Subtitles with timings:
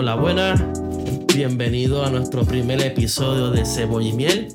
[0.00, 0.62] Hola, buenas.
[1.34, 4.48] Bienvenido a nuestro primer episodio de Cebolla y Miel.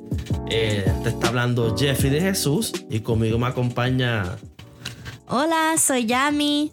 [0.50, 4.38] Eh, te está hablando Jeffrey de Jesús y conmigo me acompaña.
[5.28, 6.72] Hola, soy Yami.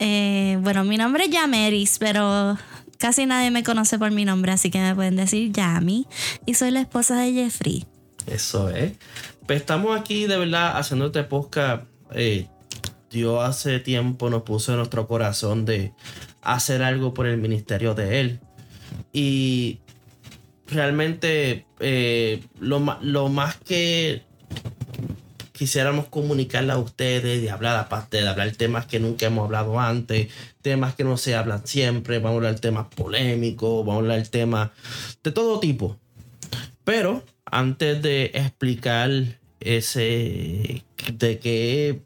[0.00, 2.58] Eh, bueno, mi nombre es Yameris, pero
[2.98, 6.08] casi nadie me conoce por mi nombre, así que me pueden decir Yami.
[6.44, 7.86] Y soy la esposa de Jeffrey.
[8.26, 8.94] Eso es.
[9.46, 11.84] Pues estamos aquí de verdad haciendo este podcast.
[12.10, 12.48] Eh,
[13.12, 15.92] Dios hace tiempo nos puso en nuestro corazón de
[16.54, 18.40] hacer algo por el ministerio de Él.
[19.12, 19.80] Y
[20.68, 24.22] realmente eh, lo, lo más que
[25.52, 30.28] quisiéramos comunicarle a ustedes, de hablar aparte de hablar temas que nunca hemos hablado antes,
[30.60, 34.70] temas que no se hablan siempre, vamos a hablar temas polémicos, vamos a hablar temas
[35.24, 35.96] de todo tipo.
[36.84, 39.10] Pero antes de explicar
[39.60, 42.00] ese de qué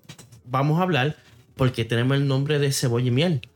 [0.44, 1.16] vamos a hablar,
[1.56, 3.49] porque tenemos el nombre de cebolla y miel.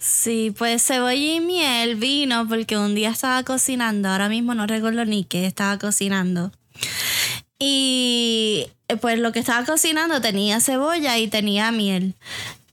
[0.00, 5.04] Sí, pues cebolla y miel vino porque un día estaba cocinando, ahora mismo no recuerdo
[5.04, 6.52] ni qué estaba cocinando.
[7.58, 8.66] Y
[9.02, 12.14] pues lo que estaba cocinando tenía cebolla y tenía miel.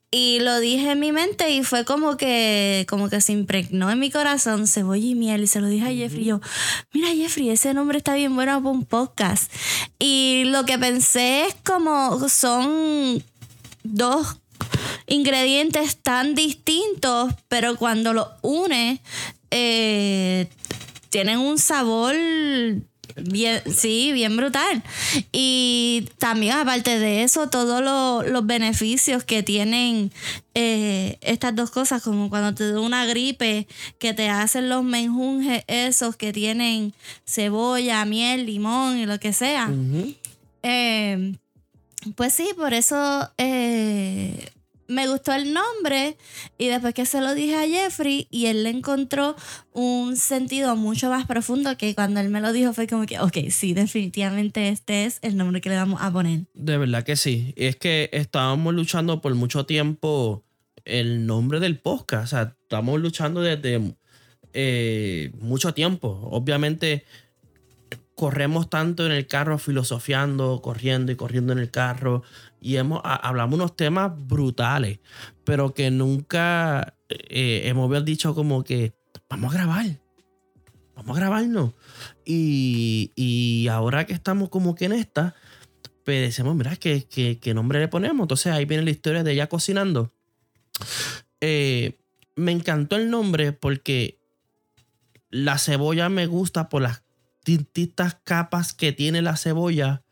[0.10, 4.00] Y lo dije en mi mente y fue como que, como que se impregnó en
[4.00, 5.44] mi corazón cebolla y miel.
[5.44, 6.22] Y se lo dije a Jeffrey.
[6.22, 6.40] Y yo,
[6.94, 9.52] mira Jeffrey, ese nombre está bien bueno para un podcast.
[10.00, 13.22] Y lo que pensé es como son
[13.84, 14.38] dos
[15.08, 19.02] ingredientes tan distintos, pero cuando los une,
[19.52, 20.48] eh,
[21.10, 22.16] tienen un sabor
[23.16, 24.84] Bien, sí, bien brutal.
[25.32, 27.82] Y también aparte de eso, todos
[28.28, 30.12] los beneficios que tienen
[30.54, 33.68] eh, estas dos cosas, como cuando te da una gripe,
[34.00, 36.94] que te hacen los menjunjes esos que tienen
[37.26, 39.72] cebolla, miel, limón y lo que sea.
[40.62, 41.36] Eh,
[42.16, 44.52] pues sí, por eso eh,
[44.88, 46.18] me gustó el nombre
[46.58, 49.36] y después que se lo dije a Jeffrey y él le encontró
[49.74, 53.38] un sentido mucho más profundo que cuando él me lo dijo fue como que, ok,
[53.50, 56.42] sí, definitivamente este es el nombre que le vamos a poner.
[56.54, 57.54] De verdad que sí.
[57.58, 60.44] Es que estábamos luchando por mucho tiempo
[60.86, 62.26] el nombre del podcast.
[62.26, 63.96] O sea, estamos luchando desde
[64.54, 66.20] eh, mucho tiempo.
[66.32, 67.06] Obviamente
[68.18, 72.24] corremos tanto en el carro filosofiando, corriendo y corriendo en el carro
[72.60, 74.98] y hemos, hablamos unos temas brutales,
[75.44, 78.96] pero que nunca eh, hemos dicho como que
[79.30, 79.86] vamos a grabar,
[80.96, 81.74] vamos a grabarnos.
[82.26, 85.36] Y, ahora que estamos como que en esta,
[86.04, 88.24] pues decimos, mira, ¿qué, qué, nombre le ponemos?
[88.24, 90.12] Entonces ahí viene la historia de ella cocinando.
[91.40, 92.00] Eh,
[92.36, 94.20] me encantó el nombre porque
[95.30, 97.04] la cebolla me gusta por las
[97.48, 100.04] distintas capas que tiene la cebolla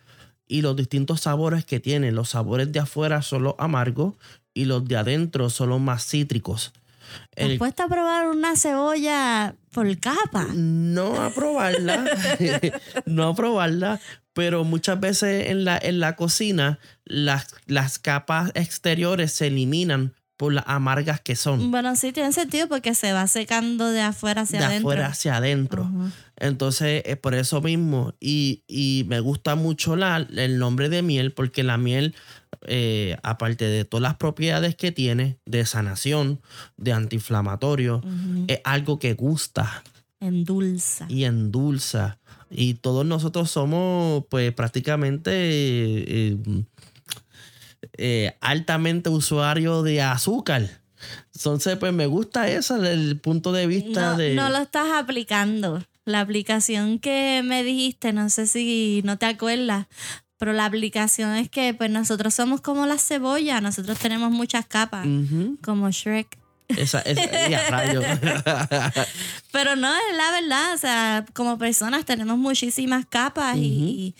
[0.48, 2.12] y los distintos sabores que tiene.
[2.12, 4.16] Los sabores de afuera son los amargos
[4.54, 6.74] y los de adentro son los más cítricos.
[7.36, 10.48] El, puesto a probar una cebolla por capa?
[10.56, 12.04] No a probarla,
[13.06, 14.00] no a probarla,
[14.34, 20.54] pero muchas veces en la, en la cocina las, las capas exteriores se eliminan por
[20.54, 21.72] las amargas que son.
[21.72, 24.90] Bueno, sí tiene sentido porque se va secando de afuera hacia adentro.
[24.90, 25.90] De afuera hacia adentro.
[26.38, 28.14] Entonces, es por eso mismo.
[28.20, 32.16] Y, me gusta mucho la, el nombre de miel porque la miel,
[32.68, 36.42] eh, aparte de todas las propiedades que tiene de sanación,
[36.78, 38.02] de antiinflamatorio,
[38.48, 39.84] es algo que gusta.
[40.20, 41.06] Endulza.
[41.10, 42.20] Y endulza.
[42.50, 45.32] Y todos nosotros somos, pues, prácticamente...
[45.32, 46.64] Eh, eh,
[48.42, 50.82] altamente usuario de azúcar.
[51.36, 54.34] Entonces, pues me gusta eso, el punto de vista de...
[54.34, 55.84] No lo estás aplicando.
[56.06, 59.88] La aplicación que me dijiste, no sé si no te acuerdas,
[60.38, 65.08] pero la aplicación es que pues nosotros somos como la cebolla, nosotros tenemos muchas capas,
[65.64, 66.38] como Shrek.
[66.68, 68.02] Esa, esa, rayo.
[69.52, 70.74] Pero no, es la verdad.
[70.74, 74.16] O sea, como personas tenemos muchísimas capas y,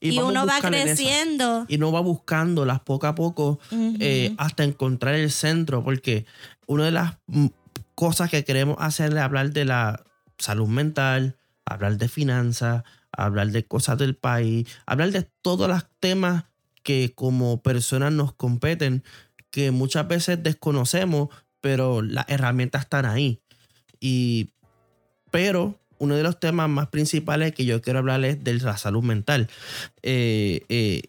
[0.00, 1.66] y, uno va creciendo.
[1.68, 5.84] Y uno va buscándolas poco a poco eh, hasta encontrar el centro.
[5.84, 6.26] Porque
[6.66, 7.46] una de las mm,
[7.94, 10.02] cosas que queremos hacer es hablar de la
[10.38, 11.36] salud mental,
[11.66, 16.44] hablar de finanzas, hablar de cosas del país, hablar de todos los temas
[16.82, 19.04] que como personas nos competen,
[19.50, 21.28] que muchas veces desconocemos
[21.60, 23.40] pero las herramientas están ahí.
[24.00, 24.50] Y,
[25.30, 29.02] pero uno de los temas más principales que yo quiero hablar es de la salud
[29.02, 29.48] mental.
[30.02, 31.02] Eh, eh,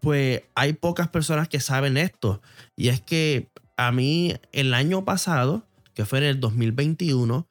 [0.00, 2.40] pues hay pocas personas que saben esto.
[2.74, 7.46] Y es que a mí el año pasado, que fue en el 2021,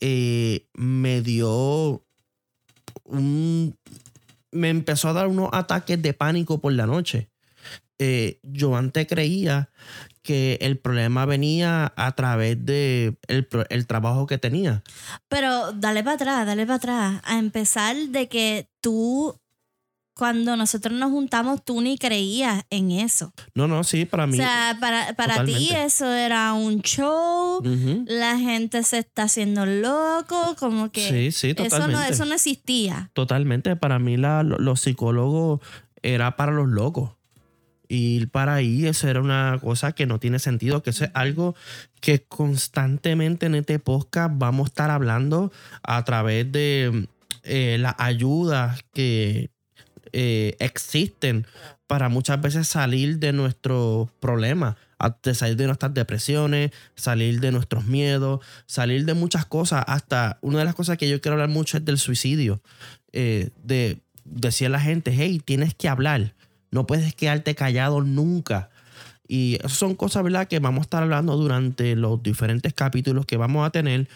[0.00, 2.04] eh, me dio
[3.04, 3.76] un...
[4.50, 7.30] Me empezó a dar unos ataques de pánico por la noche.
[8.42, 9.70] yo antes creía
[10.22, 14.82] que el problema venía a través de el, el trabajo que tenía.
[15.28, 17.20] Pero dale para atrás, dale para atrás.
[17.24, 19.36] A empezar de que tú,
[20.14, 23.32] cuando nosotros nos juntamos, tú ni creías en eso.
[23.54, 24.34] No, no, sí, para mí.
[24.34, 25.84] o sea, para, para ti totalmente.
[25.86, 27.60] eso era un show.
[28.06, 32.12] La gente se está haciendo loco, como que Sí, sí, eso no, totalmente.
[32.12, 33.10] eso no existía.
[33.14, 33.74] Totalmente.
[33.74, 35.60] Para mí la- lo- los psicólogos
[36.02, 37.12] era para los locos.
[37.92, 41.54] Ir para ahí, eso era una cosa que no tiene sentido, que eso es algo
[42.00, 45.52] que constantemente en este podcast vamos a estar hablando
[45.82, 47.06] a través de
[47.42, 49.50] eh, las ayudas que
[50.12, 51.46] eh, existen
[51.86, 54.76] para muchas veces salir de nuestros problemas,
[55.22, 59.84] de salir de nuestras depresiones, salir de nuestros miedos, salir de muchas cosas.
[59.86, 62.62] Hasta una de las cosas que yo quiero hablar mucho es del suicidio.
[63.12, 66.34] Eh, de decir a la gente, hey, tienes que hablar,
[66.72, 68.70] no puedes quedarte callado nunca.
[69.28, 73.36] Y esas son cosas, ¿verdad?, que vamos a estar hablando durante los diferentes capítulos que
[73.36, 74.08] vamos a tener.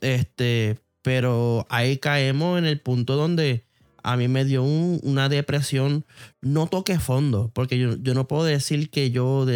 [0.00, 3.64] Este, pero ahí caemos en el punto donde
[4.02, 6.04] a mí me dio un- una depresión.
[6.40, 9.46] No toqué fondo, porque yo, no puedo decir que yo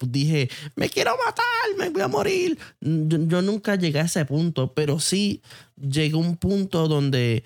[0.00, 1.44] dije, me quiero matar,
[1.78, 2.58] me voy a morir.
[2.80, 5.42] Yo nunca llegué a ese punto, pero sí
[5.76, 7.44] llegué a un punto donde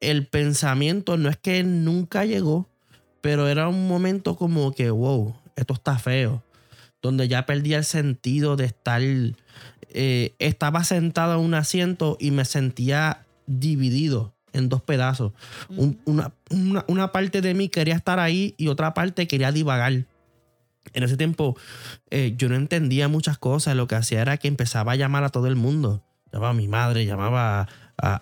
[0.00, 2.68] el pensamiento no es que nunca llegó,
[3.20, 6.42] pero era un momento como que, wow, esto está feo.
[7.02, 9.00] Donde ya perdí el sentido de estar.
[9.90, 15.32] eh, estaba sentado en un asiento y me sentía dividido en dos pedazos.
[15.70, 19.92] Un- una, una- una parte de mí quería estar ahí y otra parte quería divagar.
[20.94, 21.56] En ese tiempo
[22.10, 23.76] eh, yo no entendía muchas cosas.
[23.76, 26.02] Lo que hacía era que empezaba a llamar a todo el mundo.
[26.32, 27.68] Llamaba a mi madre, llamaba
[28.00, 28.20] a,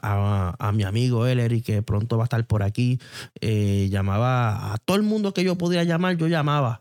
[0.59, 2.99] a- a mi amigo Ellery, que pronto va a estar por aquí.
[3.41, 6.81] Eh, llamaba a todo el mundo que yo podía llamar, yo llamaba.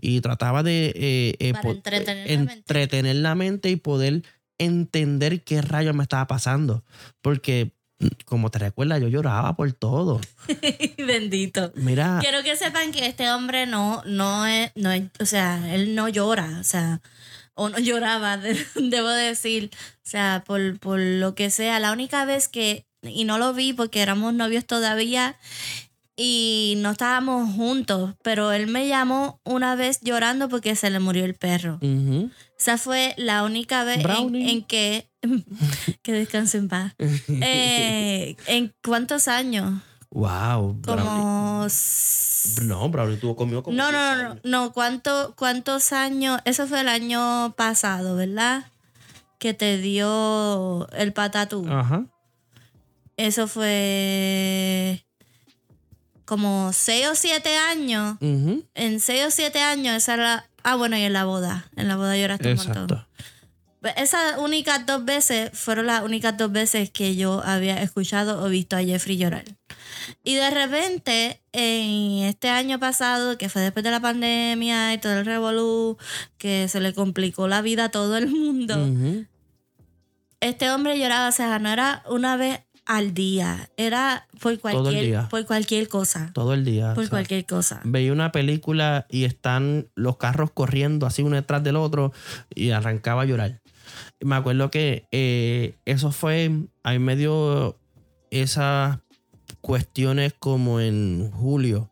[0.00, 2.52] Y trataba de eh, eh, entretener la mente.
[2.54, 4.22] entretener la mente y poder
[4.58, 6.84] entender qué rayos me estaba pasando.
[7.22, 7.72] Porque,
[8.26, 10.20] como te recuerdas, yo lloraba por todo.
[10.98, 11.72] Bendito.
[11.76, 15.94] Mira, Quiero que sepan que este hombre no, no es, no es, o sea, él
[15.94, 17.00] no llora, o sea,
[17.56, 21.80] o no lloraba, de- debo decir, o sea, por, por lo que sea.
[21.80, 25.36] La única vez que, y no lo vi porque éramos novios todavía
[26.18, 31.24] y no estábamos juntos, pero él me llamó una vez llorando porque se le murió
[31.24, 31.78] el perro.
[31.82, 33.98] ujú, Esa fue la única vez
[34.48, 35.10] en que,
[36.02, 36.94] que descanse en paz.
[37.28, 39.82] Eh, ¿En cuántos años?
[40.20, 40.80] Wow.
[40.84, 41.66] Como...
[42.62, 44.38] No, Brownie tuvo conmigo como No, 10 no, no, años.
[44.44, 44.72] no.
[44.72, 46.40] ¿Cuánto, ¿Cuántos años?
[46.44, 48.66] Eso fue el año pasado, ¿verdad?
[49.38, 51.66] Que te dio el patatú.
[51.68, 52.04] Ajá.
[53.16, 55.04] Eso fue
[56.24, 58.16] como seis o siete años.
[58.20, 60.46] ujú, En seis o siete años, esa era.
[60.62, 61.66] Ah, bueno, y en la boda.
[61.76, 63.06] En la boda lloraste un montón.
[63.88, 64.02] Exacto.
[64.02, 68.76] Esas únicas dos veces fueron las únicas dos veces que yo había escuchado o visto
[68.76, 69.44] a Jeffrey llorar.
[70.22, 75.18] Y de repente, en este año pasado, que fue después de la pandemia y todo
[75.18, 75.96] el revolú,
[76.38, 78.76] que se le complicó la vida a todo el mundo,
[80.40, 85.28] este hombre lloraba, o sea, no era una vez al día, era por cualquier, día.
[85.28, 86.30] por cualquier cosa.
[86.32, 86.94] Todo el día.
[86.94, 87.80] Por o sea, cualquier cosa.
[87.84, 92.12] Veía una película y están los carros corriendo así uno detrás del otro
[92.54, 93.60] y arrancaba a llorar.
[94.20, 96.50] Me acuerdo que eh, eso fue,
[96.82, 97.78] a mí me dio
[98.30, 98.98] esas
[99.60, 101.90] cuestiones como en julio,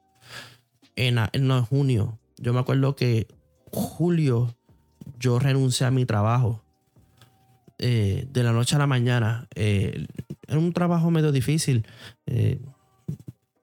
[0.97, 2.19] en, no, en junio.
[2.39, 3.27] Yo me acuerdo que
[3.73, 4.55] julio
[5.19, 6.63] yo renuncié a mi trabajo.
[7.79, 9.49] eh, de la noche a la mañana.
[9.55, 10.07] Eh,
[10.47, 11.87] era un trabajo medio difícil.
[12.27, 12.61] eh,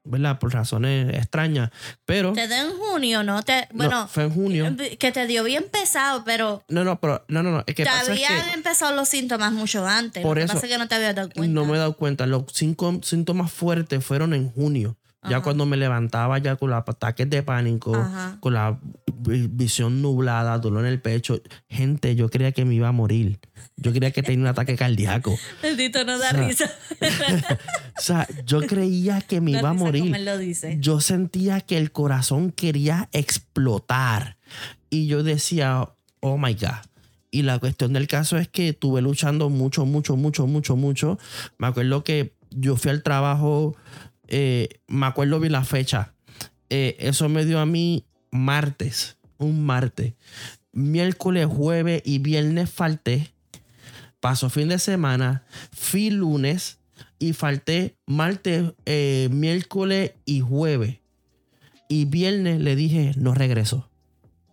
[0.03, 0.39] ¿Verdad?
[0.39, 1.69] Por razones extrañas.
[2.05, 2.33] Pero.
[2.33, 3.43] Te dio en junio, ¿no?
[3.43, 4.75] Te, no, bueno, fue en junio.
[4.99, 7.23] que te dio bien pesado, pero No, no, pero.
[7.27, 7.59] No, no, no.
[7.67, 10.23] Es que te pasa es habían que empezado los síntomas mucho antes.
[10.23, 11.53] Por Lo que eso, pasa es que no te habías dado cuenta.
[11.53, 12.25] no me he dado cuenta.
[12.25, 14.97] Los cinco síntomas fuertes fueron en junio.
[15.23, 15.43] Ya Ajá.
[15.43, 18.37] cuando me levantaba ya con los ataques de pánico, Ajá.
[18.39, 18.79] con la
[19.17, 21.39] vi- visión nublada, dolor en el pecho.
[21.69, 23.39] Gente, yo creía que me iba a morir.
[23.81, 25.35] Yo creía que tenía un ataque cardíaco.
[25.63, 26.71] Bendito, no da O sea, risa.
[27.97, 30.15] O sea, yo creía que me iba a morir.
[30.15, 30.77] él lo dice.
[30.79, 34.37] Yo sentía que el corazón quería explotar.
[34.91, 36.85] Y yo decía, oh my God.
[37.31, 41.17] Y la cuestión del caso es que estuve luchando mucho, mucho, mucho, mucho, mucho.
[41.57, 43.75] Me acuerdo que yo fui al trabajo,
[44.27, 46.13] eh, me acuerdo bien la fecha.
[46.69, 50.13] Eh, eso me dio a mí martes, un martes.
[50.71, 53.33] Miércoles, jueves y viernes falté.
[54.21, 56.77] Pasó fin de semana, fui lunes
[57.17, 60.99] y falté martes, eh, miércoles y jueves.
[61.89, 63.89] Y viernes le dije, no regreso.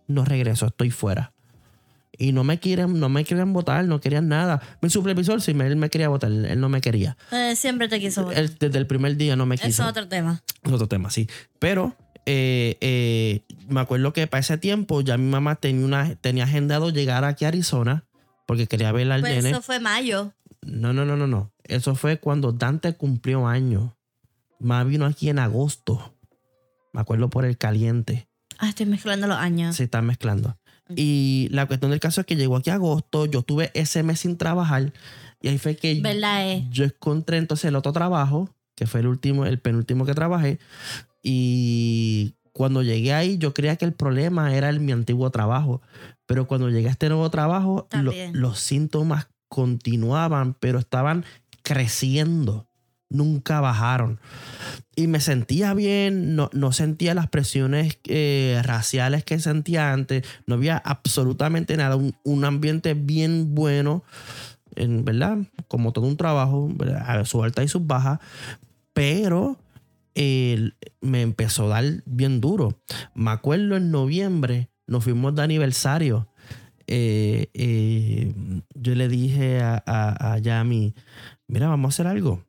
[0.07, 1.33] No regreso, estoy fuera.
[2.17, 4.59] Y no me quieren, no me querían votar, no querían nada.
[4.81, 7.15] Mi supervisor sí, él me quería votar, él no me quería.
[7.31, 8.39] Eh, siempre te quiso votar.
[8.39, 9.67] Él desde el primer día no me quiso.
[9.67, 10.43] Eso es otro tema.
[10.63, 11.29] Es otro tema, sí.
[11.59, 11.95] Pero
[12.25, 16.89] eh, eh, me acuerdo que para ese tiempo ya mi mamá tenía, una, tenía agendado
[16.89, 18.03] llegar aquí a Arizona
[18.49, 19.51] porque quería ver al Pues nene.
[19.51, 20.33] eso fue mayo.
[20.63, 21.51] No, no, no, no, no.
[21.65, 23.91] Eso fue cuando Dante cumplió años.
[24.57, 26.15] Mamá vino aquí en agosto.
[26.91, 28.27] Me acuerdo por el caliente.
[28.57, 29.75] Ah, estoy mezclando los años.
[29.75, 30.57] Se están mezclando.
[30.95, 34.35] Y la cuestión del caso es que llegó aquí agosto, yo tuve ese mes sin
[34.35, 34.93] trabajar
[35.41, 36.49] y ahí fue que ¿Verdad?
[36.51, 36.65] Eh?
[36.71, 40.57] yo encontré entonces el otro trabajo, que fue el último, el penúltimo que trabajé.
[41.21, 45.83] Y cuando llegué ahí, yo creía que el problema era el, mi antiguo trabajo.
[46.29, 51.25] Pero cuando llegué a este nuevo trabajo, lo- los síntomas continuaban, pero estaban
[51.63, 52.67] creciendo.
[53.09, 54.19] Nunca bajaron.
[54.95, 60.53] Y me sentía bien, no, no sentía las presiones eh, raciales que sentía antes, no
[60.53, 64.03] había absolutamente nada, un, un ambiente bien bueno,
[64.75, 65.39] en, ¿verdad?
[65.67, 67.21] Como todo un trabajo, ¿verdad?
[67.21, 68.19] a sus altas y sus bajas,
[68.93, 69.57] pero
[70.13, 70.71] eh,
[71.01, 72.79] me empezó a dar bien duro.
[73.15, 76.27] Me acuerdo en noviembre, nos fuimos de aniversario.
[76.87, 78.33] eh, eh,
[78.73, 80.95] yo le dije a, a, a Yami,
[81.47, 82.43] mira, vamos a hacer algo.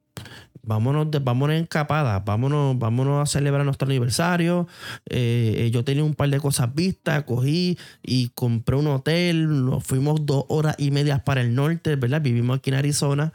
[0.62, 4.68] Vámonos, vámonos en capada, vámonos, vámonos a celebrar nuestro aniversario.
[5.08, 9.64] Eh, yo tenía un par de cosas vistas, cogí y compré un hotel.
[9.64, 12.20] Nos fuimos dos horas y media para el norte, ¿verdad?
[12.20, 13.32] Vivimos aquí en Arizona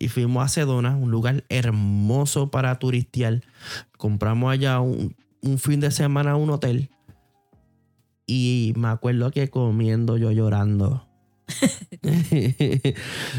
[0.00, 3.42] y fuimos a Sedona, un lugar hermoso para turistear.
[3.96, 6.90] Compramos allá un, un fin de semana un hotel.
[8.26, 11.06] Y me acuerdo que comiendo yo llorando.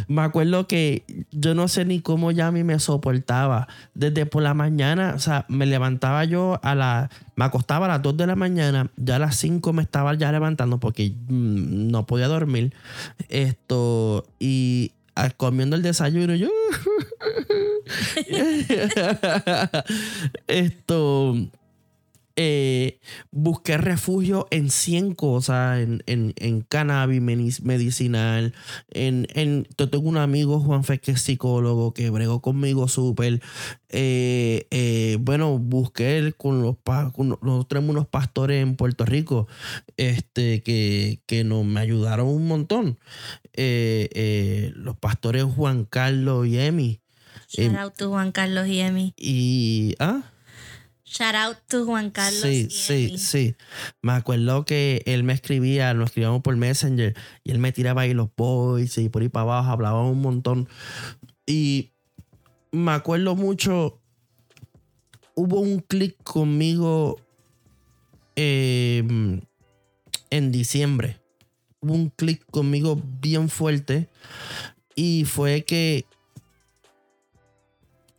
[0.07, 3.67] me acuerdo que yo no sé ni cómo ya a mí me soportaba.
[3.93, 7.09] Desde por la mañana, o sea, me levantaba yo a la.
[7.35, 10.31] Me acostaba a las 2 de la mañana, ya a las 5 me estaba ya
[10.31, 12.73] levantando porque mm, no podía dormir.
[13.29, 14.91] Esto, y
[15.37, 16.49] comiendo el desayuno, yo.
[20.47, 21.35] Esto
[22.37, 22.99] eh,
[23.31, 28.53] busqué refugio en 100 cosas, en, en, en cannabis medicinal,
[28.91, 33.41] en, en, yo tengo un amigo, Juan Fe, que es psicólogo, que bregó conmigo súper.
[33.89, 36.75] Eh, eh, bueno, busqué con los,
[37.13, 39.47] con los- nosotros tenemos unos pastores en Puerto Rico
[39.95, 42.99] este, que, que nos me ayudaron un montón.
[44.75, 46.99] Los pastores Juan Carlos y Emi.
[47.47, 49.13] Shout Em, out to Juan Carlos y Emi.
[49.17, 50.23] Y, ¿ah?
[51.17, 53.55] Shout out to Juan Carlos Sí, sí, sí.
[54.01, 58.13] Me acuerdo que él me escribía, nos escribíamos por Messenger y él me tiraba ahí
[58.13, 60.67] los boys y por ahí para abajo hablaba un montón.
[61.45, 61.93] Y
[62.71, 64.01] me acuerdo mucho,
[65.35, 67.17] hubo un clic conmigo
[68.35, 69.01] eh,
[70.29, 71.21] en diciembre.
[71.79, 74.09] Hubo un clic conmigo bien fuerte
[74.95, 76.05] y fue que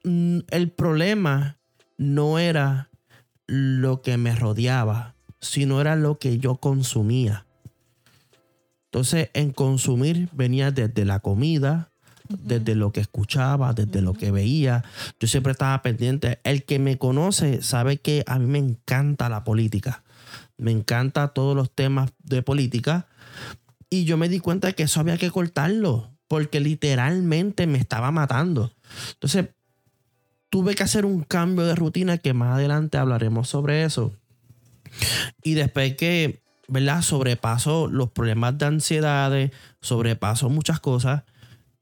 [0.04, 1.58] mm, el problema
[1.98, 2.90] no era
[3.46, 7.46] lo que me rodeaba, sino era lo que yo consumía.
[8.86, 11.90] Entonces, en consumir venía desde la comida,
[12.28, 14.84] desde lo que escuchaba, desde lo que veía.
[15.20, 16.40] Yo siempre estaba pendiente.
[16.44, 20.02] El que me conoce sabe que a mí me encanta la política.
[20.56, 23.06] Me encanta todos los temas de política.
[23.90, 28.10] Y yo me di cuenta de que eso había que cortarlo, porque literalmente me estaba
[28.10, 28.72] matando.
[29.12, 29.48] Entonces,
[30.56, 34.14] tuve que hacer un cambio de rutina que más adelante hablaremos sobre eso.
[35.42, 37.02] Y después que, ¿verdad?
[37.02, 39.50] Sobrepaso los problemas de ansiedades,
[39.82, 41.24] sobrepaso muchas cosas.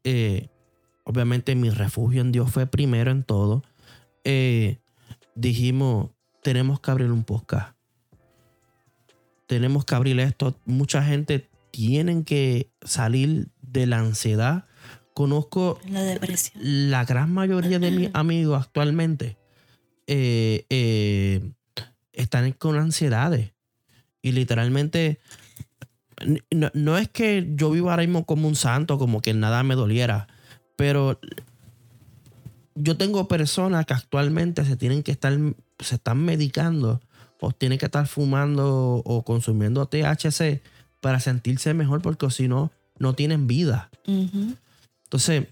[0.02, 0.49] eh,
[1.04, 3.62] obviamente mi refugio en Dios fue primero en todo.
[4.25, 4.81] eh,
[5.37, 6.11] dijimos,
[6.43, 7.76] tenemos que abrir un podcast.
[9.47, 10.59] Tenemos que abrir esto.
[10.64, 14.64] Mucha gente tienen que salir de la ansiedad.
[15.14, 16.61] Conozco La depresión.
[16.90, 19.37] la gran mayoría de mis amigos actualmente
[20.06, 21.52] eh, eh,
[22.12, 23.52] están con ansiedades.
[24.23, 25.21] Y literalmente,
[26.50, 29.75] no, no es que yo viva ahora mismo como un santo, como que nada me
[29.75, 30.26] doliera,
[30.76, 31.21] pero
[32.75, 35.38] yo tengo personas que actualmente se tienen que estar,
[35.78, 37.00] se están medicando
[37.40, 40.61] o tienen que estar fumando o consumiendo THC
[41.00, 43.90] para sentirse mejor porque si no, no tienen vida.
[45.14, 45.47] Entonces,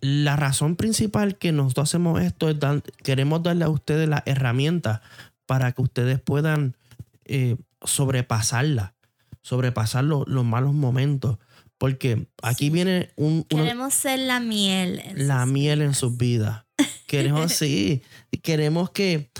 [0.00, 5.00] la razón principal que nosotros hacemos esto es dar, queremos darle a ustedes las herramientas
[5.46, 6.76] para que ustedes puedan
[7.24, 7.54] eh,
[7.84, 8.94] sobrepasarla,
[9.42, 11.38] sobrepasar lo- los malos momentos.
[11.78, 12.70] Porque aquí Sí.
[12.70, 15.00] viene un, Queremos ser la miel.
[15.14, 16.64] la miel en sus vidas.
[17.06, 18.02] Queremos, sí,
[18.42, 19.30] queremos que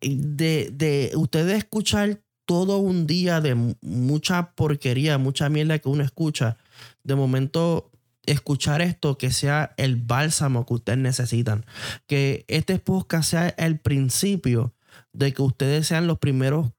[0.00, 6.04] eh, de, de ustedes escuchar todo un día de mucha porquería, mucha mierda que uno
[6.04, 6.56] escucha,
[7.02, 7.89] de momento
[8.32, 11.64] escuchar esto que sea el bálsamo que ustedes necesitan.
[12.06, 14.72] Que este podcast sea el principio
[15.12, 16.70] de que ustedes sean los primeros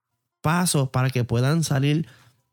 [0.42, 2.08] pasos para que puedan salir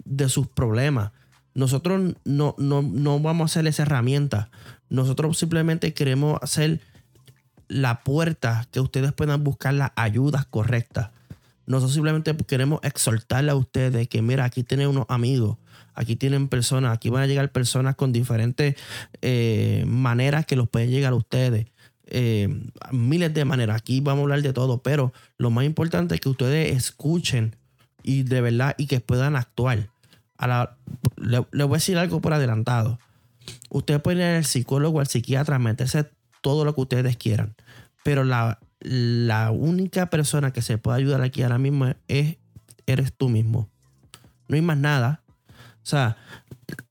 [0.05, 1.13] de sus problemas.
[1.55, 4.51] Nosotros no, no, no vamos a hacer esa herramienta.
[4.89, 6.81] Nosotros simplemente queremos hacer
[7.69, 11.11] la puerta que ustedes puedan buscar las ayudas correctas.
[11.67, 15.59] Nosotros simplemente queremos exhortarle a ustedes que, mira, aquí tienen unos amigos,
[15.99, 18.77] aquí tienen personas, aquí van a llegar personas con diferentes
[19.21, 21.67] eh, maneras que los pueden llegar a ustedes.
[22.07, 22.49] Eh,
[22.93, 23.77] miles de maneras.
[23.77, 27.57] Aquí vamos a hablar de todo, pero lo más importante es que ustedes escuchen
[28.05, 29.91] y de verdad y que puedan actuar.
[31.17, 33.01] le, voy a decir algo por adelantado.
[33.69, 36.09] Ustedes pueden ir al psicólogo, al psiquiatra, meterse
[36.43, 37.57] todo lo que ustedes quieran.
[38.05, 42.37] Pero la, la única persona que se puede ayudar aquí ahora mismo es,
[42.87, 43.69] eres tú mismo.
[44.47, 45.23] No hay más nada.
[45.89, 46.19] O sea,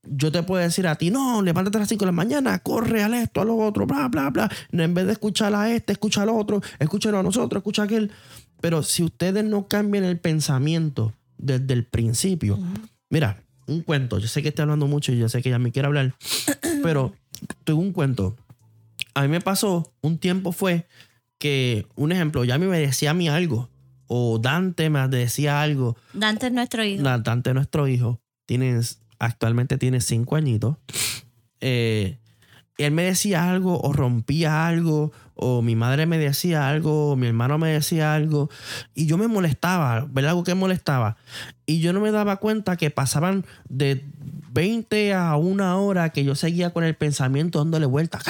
[0.02, 3.04] yo te puedo decir a ti, no, levántate a las 5 de la mañana, corre
[3.04, 4.50] al esto, a lo otro, bla, bla, bla.
[4.72, 8.10] En vez de escuchar a este, escucha al otro, escúchalo a nosotros, escucha a aquel.
[8.60, 12.58] Pero si ustedes no cambian el pensamiento desde el principio,
[13.08, 15.70] mira, un cuento, yo sé que estoy hablando mucho y yo sé que ya me
[15.70, 16.16] quiere hablar,
[16.82, 17.14] pero
[17.64, 18.34] tengo un cuento
[19.18, 20.86] a mí me pasó, un tiempo fue
[21.38, 23.68] que, un ejemplo, ya me decía a mí algo,
[24.06, 25.96] o Dante me decía algo.
[26.12, 27.02] Dante es nuestro hijo.
[27.02, 28.20] Dante es nuestro hijo.
[28.48, 30.78] Tienes, actualmente tiene cinco añitos.
[31.60, 32.16] Eh,
[32.78, 37.28] él me decía algo o rompía algo o mi madre me decía algo o mi
[37.28, 38.50] hermano me decía algo
[38.94, 40.30] y yo me molestaba, ¿verdad?
[40.30, 41.16] Algo que molestaba.
[41.64, 44.04] Y yo no me daba cuenta que pasaban de
[44.52, 48.24] 20 a una hora que yo seguía con el pensamiento dándole vueltas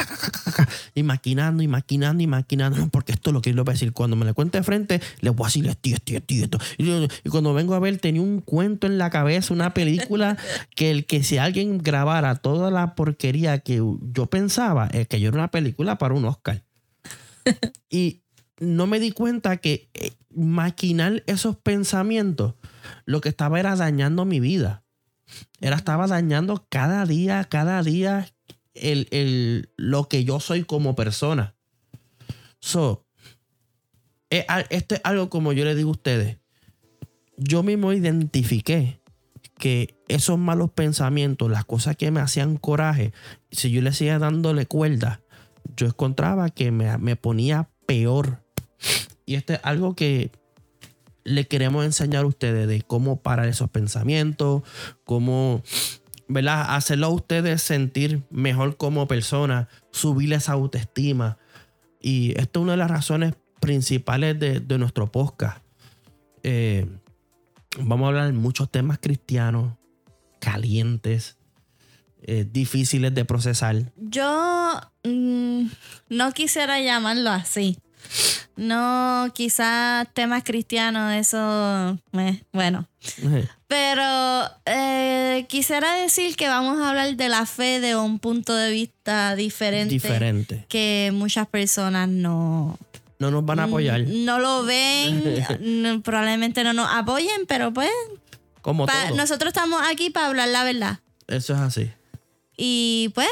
[0.94, 3.92] y maquinando y maquinando y maquinando, porque esto es lo que yo voy a decir.
[3.92, 6.58] Cuando me le cuente de frente, le voy a decir esto, esto, esto, esto.
[7.24, 10.36] Y, cuando vengo a ver, tenía un cuento en la cabeza, una película
[10.74, 15.28] que el que si alguien grabara toda la porquería que yo pensaba, es que yo
[15.28, 16.67] era una película para un Oscar.
[17.90, 18.22] y
[18.58, 22.54] no me di cuenta que eh, maquinar esos pensamientos
[23.04, 24.84] lo que estaba era dañando mi vida.
[25.60, 28.32] Era estaba dañando cada día, cada día
[28.74, 31.54] el, lo que yo soy como persona.
[32.60, 33.06] So,
[34.30, 36.38] esto es algo como yo le digo a ustedes.
[37.36, 39.00] Yo mismo identifiqué
[39.58, 43.12] que esos malos pensamientos, las cosas que me hacían coraje,
[43.50, 45.20] si yo le seguía dándole cuerda,
[45.76, 48.42] yo encontraba que me, me ponía peor.
[49.26, 50.30] Y esto es algo que
[51.24, 54.62] le queremos enseñar a ustedes de cómo parar esos pensamientos,
[55.04, 55.62] cómo
[56.28, 56.74] ¿verdad?
[56.74, 61.38] hacerlo a ustedes sentir mejor como persona, subir esa autoestima.
[62.00, 65.64] Y esto es una de las razones principales de, nuestro podcast.
[66.42, 66.86] Eh,
[67.80, 69.74] vamos a hablar de muchos temas cristianos,
[70.38, 71.37] calientes,
[72.30, 73.90] eh, difíciles de procesar.
[73.96, 75.62] Yo mm,
[76.10, 77.78] no quisiera llamarlo así.
[78.54, 81.98] No, quizás temas cristianos, eso,
[82.52, 82.86] bueno.
[83.66, 88.72] Pero eh, quisiera decir que vamos a hablar de la fe de un punto de
[88.72, 89.94] vista diferente.
[89.94, 90.66] Diferente.
[90.68, 92.78] Que muchas personas no...
[93.18, 94.02] No nos van a apoyar.
[94.06, 97.90] No lo ven, probablemente no nos apoyen, pero pues...
[98.60, 98.86] Como
[99.16, 100.98] Nosotros estamos aquí para hablar la verdad.
[101.26, 101.90] Eso es así.
[102.58, 103.28] Y pues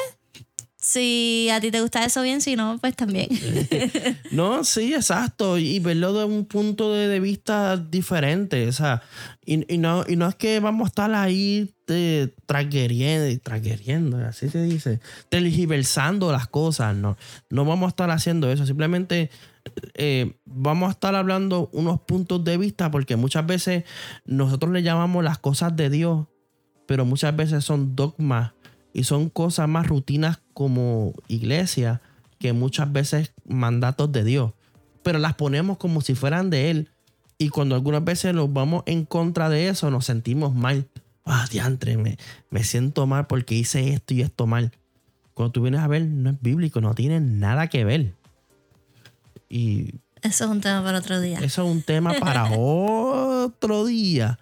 [0.86, 3.26] si a ti te gusta eso bien, si no, pues también.
[4.30, 5.58] no, sí, exacto.
[5.58, 8.68] Y verlo de un punto de vista diferente.
[8.68, 9.02] O sea,
[9.44, 11.74] y, no, y no es que vamos a estar ahí
[12.46, 16.94] tragueriendo, así se dice, tergiversando las cosas.
[16.94, 17.16] No,
[17.50, 18.64] no vamos a estar haciendo eso.
[18.64, 19.30] Simplemente
[19.94, 23.82] eh, vamos a estar hablando unos puntos de vista porque muchas veces
[24.24, 26.28] nosotros le llamamos las cosas de Dios,
[26.86, 28.52] pero muchas veces son dogmas
[28.96, 32.00] y son cosas más rutinas como iglesia
[32.38, 34.52] que muchas veces mandatos de Dios.
[35.02, 36.88] Pero las ponemos como si fueran de Él.
[37.36, 40.88] Y cuando algunas veces nos vamos en contra de eso, nos sentimos mal.
[41.26, 42.16] Ah, diantre, me,
[42.48, 44.72] me siento mal porque hice esto y esto mal.
[45.34, 48.14] Cuando tú vienes a ver, no es bíblico, no tiene nada que ver.
[49.50, 49.90] Y
[50.22, 51.38] eso es un tema para otro día.
[51.40, 54.38] Eso es un tema para otro día.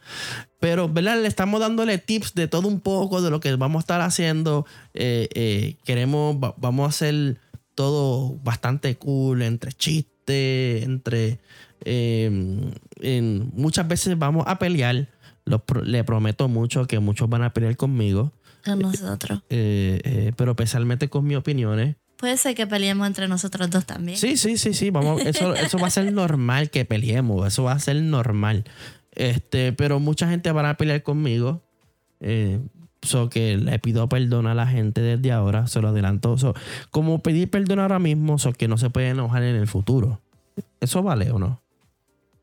[0.64, 1.20] Pero, ¿verdad?
[1.20, 4.64] Le estamos dándole tips de todo un poco de lo que vamos a estar haciendo.
[4.94, 7.37] Eh, eh, queremos, vamos a hacer
[7.74, 11.38] todo bastante cool, entre chistes, entre...
[11.85, 12.70] Em,
[13.53, 15.07] muchas veces vamos a pelear.
[15.83, 18.33] le prometo mucho que muchos van a pelear conmigo.
[18.64, 19.42] Con nosotros.
[19.50, 21.96] Eh, pero especialmente con mis opiniones.
[22.16, 24.16] Puede ser que peleemos entre nosotros dos también.
[24.16, 24.88] Sí, sí, sí, sí.
[24.88, 27.46] Vamos, eso, eso va a ser normal que peleemos.
[27.46, 28.64] Eso va a ser normal.
[29.14, 31.62] Este, pero mucha gente va a pelear conmigo.
[32.20, 32.61] Eh,
[33.03, 36.38] so que le pido perdón a la gente desde ahora, se lo adelanto.
[36.38, 36.55] So,
[36.90, 40.20] como pedir perdón ahora mismo, so que no se puede enojar en el futuro.
[40.81, 41.61] ¿Eso vale o no?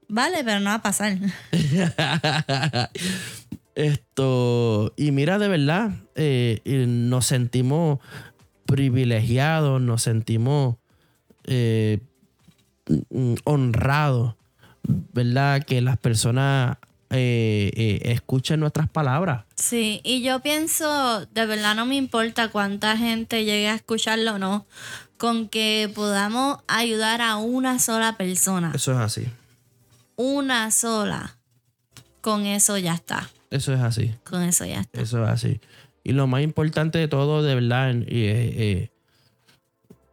[0.07, 1.17] Vale, pero no va a pasar.
[3.75, 7.99] Esto, y mira, de verdad, eh, nos sentimos
[8.65, 10.75] privilegiados, nos sentimos
[11.45, 11.99] eh,
[13.09, 14.35] mm, honrados,
[14.83, 15.63] ¿verdad?
[15.63, 16.77] Que las personas
[17.09, 19.43] eh, eh, escuchen nuestras palabras.
[19.55, 24.39] Sí, y yo pienso, de verdad no me importa cuánta gente llegue a escucharlo o
[24.39, 24.65] no,
[25.17, 29.25] con que podamos ayudar a una sola persona, Eso es así.
[30.15, 31.37] una sola,
[32.21, 34.13] con eso ya está, Eso es así.
[34.23, 35.01] con eso ya está.
[35.01, 35.59] Eso es así.
[36.03, 38.91] Y lo más importante de todo, de verdad, y, eh,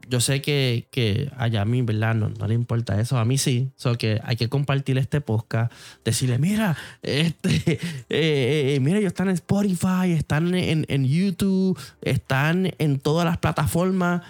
[0.08, 2.14] yo sé que, que a Yami, ¿verdad?
[2.14, 3.18] No, no le importa eso.
[3.18, 3.70] A mí sí.
[3.76, 5.72] So que hay que compartir este podcast.
[6.04, 7.50] Decirle, mira, este,
[8.08, 13.38] eh, eh, mira, ellos están en Spotify, están en, en YouTube, están en todas las
[13.38, 14.22] plataformas.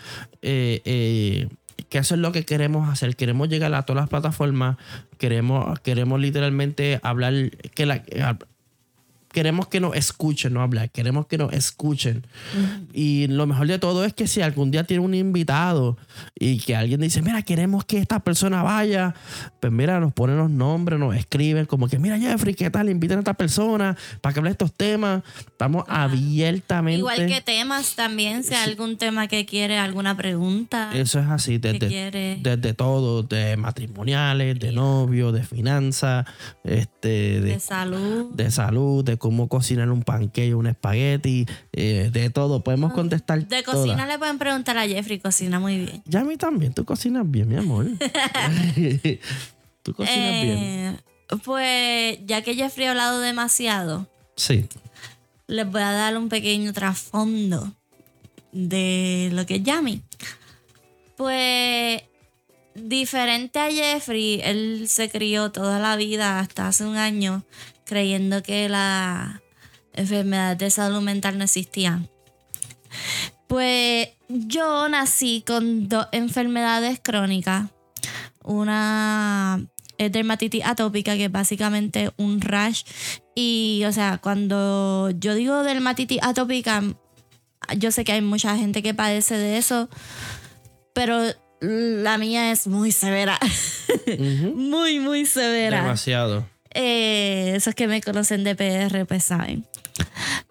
[0.42, 1.48] Eh, eh,
[1.88, 3.16] que eso es lo que queremos hacer.
[3.16, 4.76] Queremos llegar a todas las plataformas.
[5.16, 7.32] Queremos, queremos literalmente hablar.
[7.74, 8.02] Que la,
[9.38, 12.26] queremos que nos escuchen, no hablar, queremos que nos escuchen.
[12.92, 15.96] Y lo mejor de todo es que si algún día tiene un invitado
[16.34, 19.14] y que alguien dice, mira, queremos que esta persona vaya,
[19.60, 22.90] pues mira, nos ponen los nombres, nos escriben como que, mira, Jeffrey, ¿qué tal?
[22.90, 25.22] Inviten a esta persona para que hable de estos temas.
[25.38, 26.98] Estamos abiertamente.
[26.98, 30.90] Igual que temas también, si hay algún tema que quiere, alguna pregunta.
[30.94, 36.26] Eso es así, desde, desde todo, de matrimoniales, de novio, de finanzas,
[36.64, 38.34] este, de, de salud.
[38.34, 42.64] de salud, de cómo cocinar un pancake, un espagueti, eh, de todo.
[42.64, 43.80] Podemos contestar De todas.
[43.80, 46.02] cocina le pueden preguntar a Jeffrey, cocina muy bien.
[46.06, 47.84] Ya a mí también, tú cocinas bien, mi amor.
[49.82, 50.58] tú cocinas bien.
[50.58, 50.96] Eh,
[51.44, 54.66] pues ya que Jeffrey ha hablado demasiado, Sí.
[55.46, 57.70] les voy a dar un pequeño trasfondo
[58.52, 60.00] de lo que es Yami.
[61.18, 62.02] Pues
[62.74, 67.42] diferente a Jeffrey, él se crió toda la vida hasta hace un año
[67.88, 69.42] creyendo que la
[69.94, 72.08] enfermedad de salud mental no existían.
[73.48, 77.68] Pues yo nací con dos enfermedades crónicas.
[78.44, 79.60] Una
[79.96, 82.84] es dermatitis atópica, que es básicamente un rash.
[83.34, 86.82] Y, o sea, cuando yo digo dermatitis atópica,
[87.76, 89.88] yo sé que hay mucha gente que padece de eso,
[90.94, 91.20] pero
[91.60, 93.38] la mía es muy severa.
[94.54, 95.82] Muy, muy severa.
[95.82, 96.46] Demasiado.
[96.80, 99.66] Eh, esos que me conocen de PR, pues saben.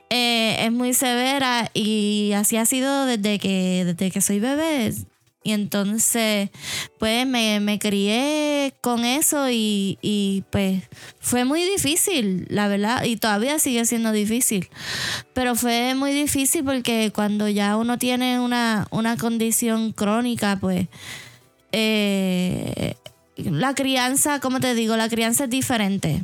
[0.09, 4.93] Eh, es muy severa y así ha sido desde que, desde que soy bebé.
[5.43, 6.49] Y entonces,
[6.99, 10.83] pues me, me crié con eso y, y, pues
[11.21, 14.67] fue muy difícil, la verdad, y todavía sigue siendo difícil.
[15.33, 20.89] Pero fue muy difícil porque cuando ya uno tiene una, una condición crónica, pues
[21.71, 22.95] eh,
[23.37, 26.21] la crianza, como te digo, la crianza es diferente.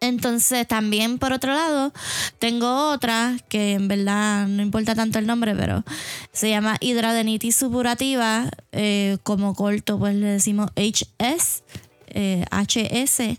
[0.00, 1.92] Entonces, también por otro lado,
[2.38, 5.84] tengo otra que en verdad no importa tanto el nombre, pero
[6.32, 8.48] se llama hidradenitis supurativa.
[8.72, 11.62] eh, como corto, pues le decimos HS,
[12.08, 13.38] eh, HS.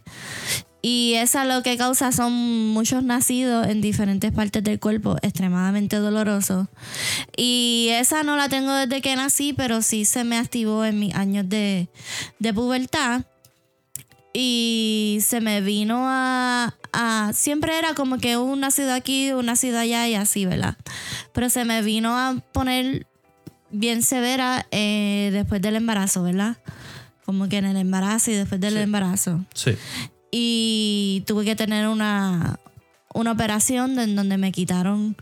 [0.84, 2.34] Y esa lo que causa son
[2.70, 6.68] muchos nacidos en diferentes partes del cuerpo, extremadamente dolorosos.
[7.38, 11.14] Y esa no la tengo desde que nací, pero sí se me activó en mis
[11.14, 11.88] años de,
[12.40, 13.22] de pubertad
[14.34, 19.78] y se me vino a, a- Siempre era como que un nacido aquí, un nacido
[19.80, 20.78] allá y así, ¿verdad?
[21.34, 23.06] Pero se me vino a poner
[23.72, 26.58] bien severa eh, después del embarazo, ¿verdad?
[27.26, 28.80] Como que en el embarazo y después del Sí.
[28.80, 29.46] embarazo.
[29.54, 29.72] Sí.
[30.32, 32.60] Y tuve que tener una,
[33.14, 35.16] una operación en donde me quitaron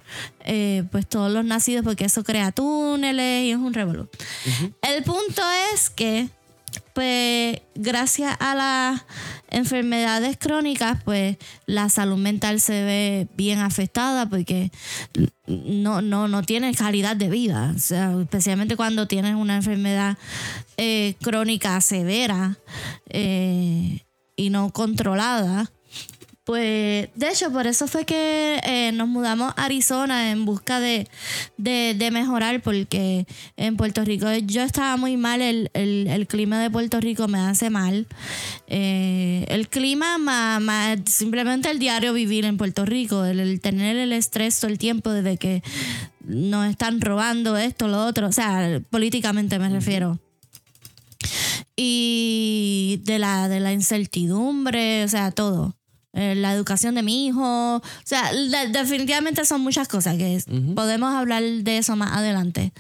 [0.46, 4.08] eh, pues todos los nacidos porque eso crea túneles y es un revolú.
[4.82, 5.42] El punto
[5.74, 6.30] es que
[6.94, 9.02] pues gracias a las
[9.50, 14.72] enfermedades crónicas, pues la salud mental se ve bien afectada porque
[15.48, 17.74] no, no, no tienes calidad de vida.
[17.76, 20.18] O sea, especialmente cuando tienes una enfermedad
[20.78, 22.58] eh, crónica severa
[23.10, 24.04] eh,
[24.40, 25.72] y no controlada.
[26.46, 31.08] Pues, de hecho, por eso fue que eh, nos mudamos a Arizona en busca de,
[31.58, 36.60] de, de mejorar, porque en Puerto Rico yo estaba muy mal, el, el, el clima
[36.60, 38.08] de Puerto Rico me hace mal.
[38.66, 43.96] Eh, el clima, más, más simplemente el diario vivir en Puerto Rico, el, el tener
[43.98, 45.62] el estrés todo el tiempo desde que
[46.26, 50.20] nos están robando esto, lo otro, o sea, políticamente me refiero.
[51.82, 55.78] Y de la, de la incertidumbre, o sea, todo.
[56.14, 57.78] Eh, la educación de mi hijo.
[57.78, 60.44] O sea, de- definitivamente son muchas cosas que
[60.76, 62.74] podemos hablar de eso más adelante.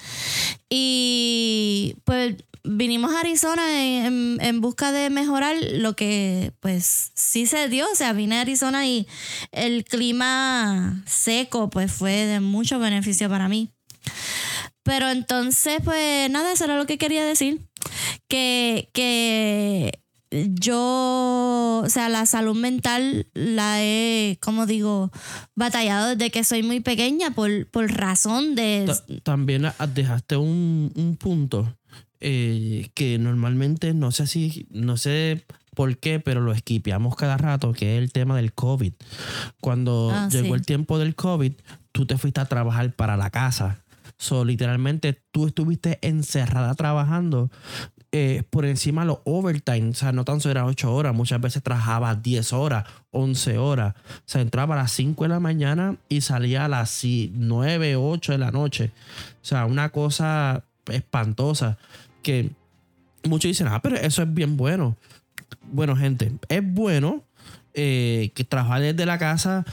[0.69, 3.63] Y pues vinimos a Arizona
[4.05, 7.85] en, en busca de mejorar lo que pues sí se dio.
[7.91, 9.07] O sea, vine a Arizona y
[9.51, 13.69] el clima seco pues fue de mucho beneficio para mí.
[14.83, 17.61] Pero entonces, pues nada, eso era lo que quería decir.
[18.27, 19.99] Que, que
[20.31, 25.11] yo, o sea, la salud mental la he, como digo,
[25.55, 28.85] batallado desde que soy muy pequeña por, por razón de...
[28.87, 31.75] Ta- También dejaste un, un punto
[32.19, 37.71] eh, que normalmente no sé si, no sé por qué, pero lo esquipeamos cada rato,
[37.73, 38.93] que es el tema del COVID.
[39.61, 40.53] Cuando Ah, llegó sí.
[40.53, 41.53] el tiempo del COVID,
[41.91, 43.81] tú te fuiste a trabajar para la casa.
[44.19, 47.49] So, literalmente tú estuviste encerrada trabajando
[48.11, 49.91] eh, por encima de los overtime.
[49.91, 53.95] O sea, no tan solo era 8 horas, muchas veces trabajaba 10 horas, 11 horas.
[53.95, 57.95] O sea, entraba a las 5 de la mañana y salía a las si- 9,
[57.95, 58.91] 8 de la noche.
[59.41, 61.77] O sea, una cosa espantosa
[62.21, 62.49] que
[63.23, 64.97] muchos dicen, ah, pero eso es bien bueno.
[65.71, 67.23] Bueno, gente, es bueno
[67.73, 69.63] eh, que trabajar desde la casa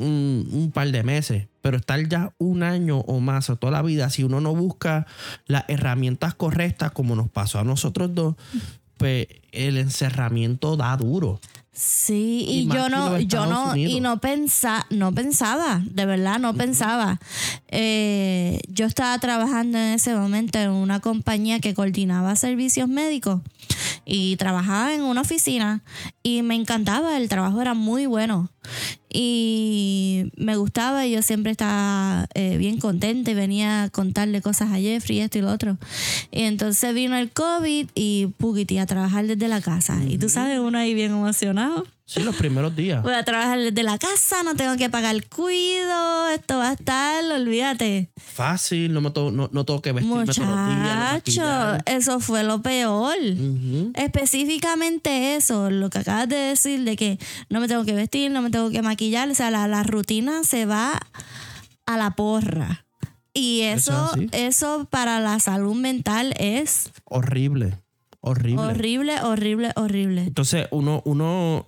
[0.00, 3.82] un, un par de meses, pero estar ya un año o más o toda la
[3.82, 5.06] vida, si uno no busca
[5.46, 8.34] las herramientas correctas, como nos pasó a nosotros dos,
[8.96, 11.40] pues el encerramiento da duro.
[11.72, 13.92] Sí, Y yo no, yo no, Unidos.
[13.94, 17.18] y no pensa, no pensaba, de verdad no pensaba.
[17.68, 23.40] Eh, yo estaba trabajando en ese momento en una compañía que coordinaba servicios médicos
[24.04, 25.82] y trabajaba en una oficina
[26.22, 28.50] y me encantaba, el trabajo era muy bueno
[29.08, 34.70] y me gustaba y yo siempre estaba eh, bien contenta y venía a contarle cosas
[34.72, 35.78] a Jeffrey, esto y lo otro.
[36.30, 39.98] Y entonces vino el COVID y puquiti a trabajar desde la casa.
[40.06, 41.84] Y tú sabes, uno ahí bien emocionado.
[42.12, 43.04] Sí, los primeros días.
[43.04, 47.22] Voy a trabajar desde la casa, no tengo que pagar cuido, esto va a estar,
[47.24, 48.10] olvídate.
[48.16, 50.98] Fácil, no, me to- no, no tengo que vestirme todos los días.
[50.98, 53.14] no Muchacho, eso fue lo peor.
[53.16, 53.92] Ujú.
[53.94, 57.18] Específicamente eso, lo que acabas de decir de que
[57.48, 60.42] no me tengo que vestir, no me tengo que maquillar, o sea, la, la rutina
[60.42, 61.00] se va
[61.86, 62.84] a la porra.
[63.32, 67.74] Y Eso eso, es eso para la salud mental es Horrible,
[68.20, 68.62] horrible.
[68.62, 70.22] horrible, horrible, horrible.
[70.22, 71.66] Entonces, uno, uno,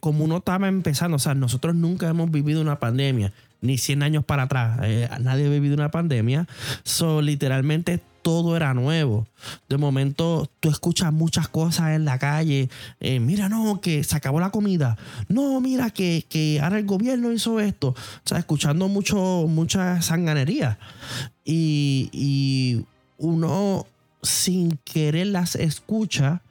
[0.00, 4.24] como uno estaba empezando, o sea, nosotros nunca hemos vivido una pandemia, ni 100 años
[4.24, 6.46] para atrás, eh, nadie ha vivido una pandemia,
[6.82, 9.26] so, literalmente todo era nuevo.
[9.68, 14.40] De momento, tú escuchas muchas cosas en la calle, eh, mira, no, que se acabó
[14.40, 14.96] la comida,
[15.28, 20.78] no, mira, que, que ahora el gobierno hizo esto, o sea, escuchando mucho, mucha sanganería.
[21.44, 22.84] Y, y
[23.18, 23.86] uno
[24.24, 26.42] sin querer las escucha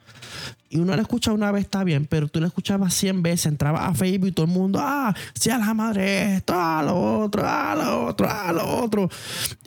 [0.74, 3.86] y uno la escucha una vez está bien, pero tú la escuchabas 100 veces, entraba
[3.86, 7.46] a Facebook y todo el mundo, ah, si a la madre esto, a lo otro,
[7.46, 9.08] a lo otro, a lo otro.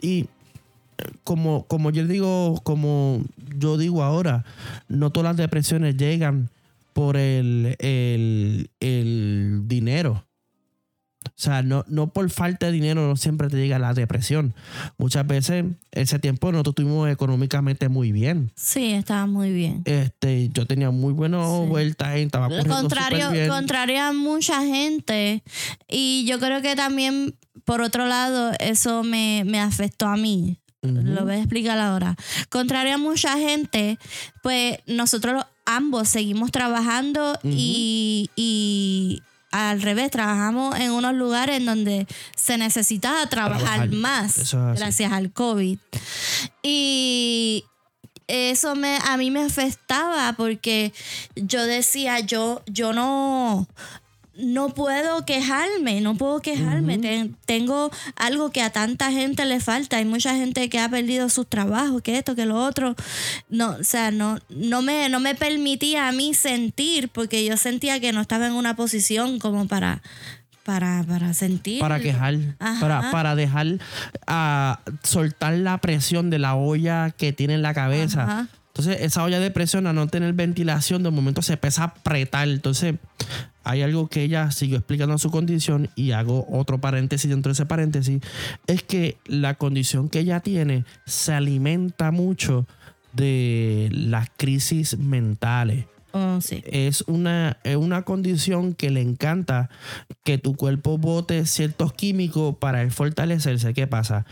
[0.02, 0.28] Y eh,
[1.24, 3.22] como, como yo digo, como
[3.56, 4.44] yo digo ahora,
[4.88, 6.50] no todas las depresiones llegan
[6.92, 10.27] por el, el, el dinero.
[11.38, 14.54] O sea, no, no por falta de dinero no siempre te llega la depresión.
[14.98, 18.50] Muchas veces, ese tiempo nosotros estuvimos económicamente muy bien.
[18.56, 19.82] Sí, estaba muy bien.
[19.84, 21.66] Este, yo tenía muy buenas Sí.
[21.68, 23.48] vueltas, estaba Lo corriendo contrario, bien.
[23.48, 25.44] contrario a mucha gente.
[25.88, 30.58] Y yo creo que también, por otro lado, eso me, me afectó a mí.
[30.82, 32.16] Lo voy a explicar ahora.
[32.50, 33.96] Contrario a mucha gente,
[34.42, 42.06] pues nosotros ambos seguimos trabajando y, y al revés, trabajamos en unos lugares en donde
[42.36, 43.88] se necesitaba trabajar, Trabajar.
[43.90, 45.78] más es gracias al COVID.
[46.62, 47.64] Y
[48.26, 50.92] eso me, a mí me afectaba porque
[51.34, 53.66] yo decía, yo, yo no,
[54.38, 56.98] no puedo quejarme, no puedo quejarme.
[56.98, 59.96] Ten- tengo algo que a tanta gente le falta.
[59.96, 62.94] Hay mucha gente que ha perdido sus trabajos, que esto, que lo otro.
[63.50, 67.98] No, o sea, no, no me, no me permitía a mí sentir, porque yo sentía
[68.00, 70.02] que no estaba en una posición como para,
[70.62, 71.80] para, para sentir.
[71.80, 72.36] para quejar,
[72.80, 73.78] para, para dejar
[74.28, 78.22] a soltar la presión de la olla que tiene en la cabeza.
[78.22, 78.46] Ajá.
[78.68, 82.46] Entonces, esa olla de presión, a no tener ventilación, de momento se empieza a apretar.
[82.48, 82.94] Entonces,
[83.68, 87.66] hay algo que ella siguió explicando su condición y hago otro paréntesis dentro de ese
[87.66, 88.22] paréntesis.
[88.66, 92.66] Es que la condición que ella tiene se alimenta mucho
[93.12, 96.62] de las crisis mentales Oh, sí.
[96.64, 99.68] es una, es una condición que le encanta
[100.24, 103.74] que tu cuerpo bote ciertos químicos para fortalecerse.
[103.74, 104.24] ¿Qué pasa?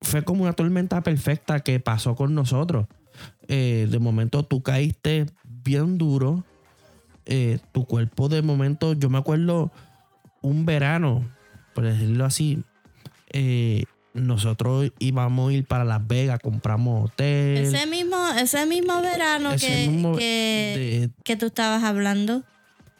[0.00, 2.86] Fue como una tormenta perfecta que pasó con nosotros.
[3.48, 6.44] eh, de momento tú caíste bien duro.
[7.28, 9.70] Eh, tu cuerpo de momento, yo me acuerdo
[10.42, 11.24] un verano,
[11.74, 12.62] por decirlo así,
[13.32, 17.58] eh, nosotros íbamos a ir para Las Vegas, compramos hotel.
[17.58, 22.42] Ese mismo, ese mismo verano ese que, mismo- que, de- que tú estabas hablando,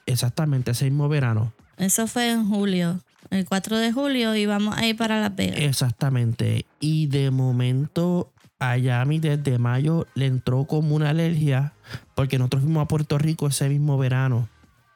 [0.07, 1.53] exactamente, ese mismo verano.
[1.77, 3.01] eso fue en julio.
[3.31, 5.59] El 4 de julio íbamos a ir para Las Vegas.
[5.61, 6.65] Exactamente.
[6.81, 11.73] Y de momento a Yami desde mayo le entró como una alergia
[12.15, 14.49] porque nosotros fuimos a Puerto Rico ese mismo verano.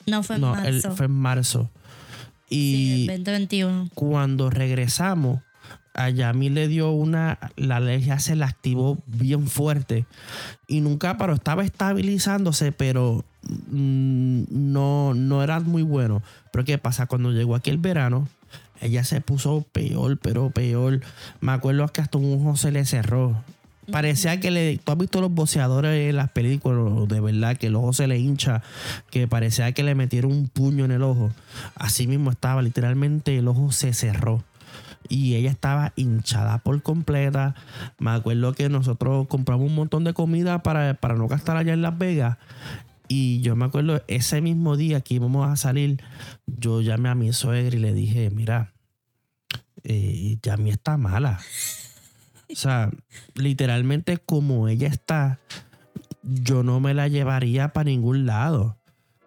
[0.06, 0.96] no fue en no, el- marzo.
[0.96, 1.70] fue en marzo.
[2.48, 3.88] sí, Y el 2021.
[3.94, 5.40] cuando regresamos,
[5.94, 10.06] a Yami le dio una, la alergia se la activó bien fuerte
[10.66, 13.24] y nunca paró, estaba estabilizándose, pero
[13.70, 16.22] mm, no, no era muy bueno.
[16.50, 17.06] Pero ¿qué pasa?
[17.06, 18.26] Cuando llegó aquí el verano,
[18.80, 21.00] ella se puso peor, pero peor.
[21.40, 23.42] Me acuerdo que hasta un ojo se le cerró.
[23.90, 24.78] Parecía que le.
[24.78, 27.08] ¿Tú has visto los boxeadores en las películas?
[27.08, 28.62] De verdad, que el ojo se le hincha.
[29.10, 31.32] Que parecía que le metieron un puño en el ojo.
[31.74, 34.44] Así mismo estaba, literalmente el ojo se cerró.
[35.08, 37.56] Y ella estaba hinchada por completa.
[37.98, 41.82] Me acuerdo que nosotros compramos un montón de comida para, para no gastar allá en
[41.82, 42.38] Las Vegas.
[43.08, 46.00] Y yo me acuerdo ese mismo día que íbamos a salir,
[46.46, 48.72] yo llamé a mi suegra y le dije, mira,
[49.82, 51.40] eh, Yami está mala.
[52.52, 52.90] O sea,
[53.34, 55.38] literalmente como ella está,
[56.22, 58.76] yo no me la llevaría para ningún lado.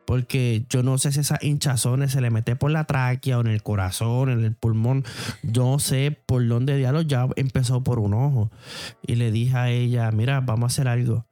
[0.06, 3.48] Porque yo no sé si esas hinchazones se le mete por la tráquea o en
[3.48, 5.04] el corazón, en el pulmón.
[5.42, 8.52] Yo no sé por dónde diablos ya empezó por un ojo.
[9.06, 11.26] Y le dije a ella, mira, vamos a hacer algo.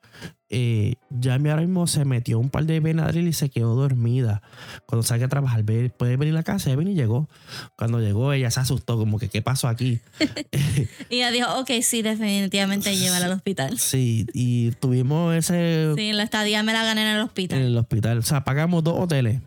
[0.55, 4.43] Eh, Yami ahora mismo se metió un par de Benadryl y se quedó dormida.
[4.85, 6.69] Cuando salga a trabajar, ve- puede venir a la casa.
[6.69, 7.27] Y llegó.
[7.75, 9.99] Cuando llegó, ella se asustó, como que, ¿qué pasó aquí?
[11.09, 13.79] Y ella dijo, ok, sí, definitivamente llévala al hospital.
[13.79, 17.59] Sí, y tuvimos ese Sí, la estadía me la gané en el en hospital.
[17.61, 18.17] el hospital.
[18.19, 19.41] O sea, pagamos dos hoteles.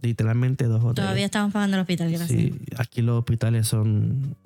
[0.00, 0.94] Literalmente dos hoteles.
[1.06, 2.28] Todavía estamos pagando el hospital, gracias.
[2.30, 4.36] Sí, aquí los hospitales son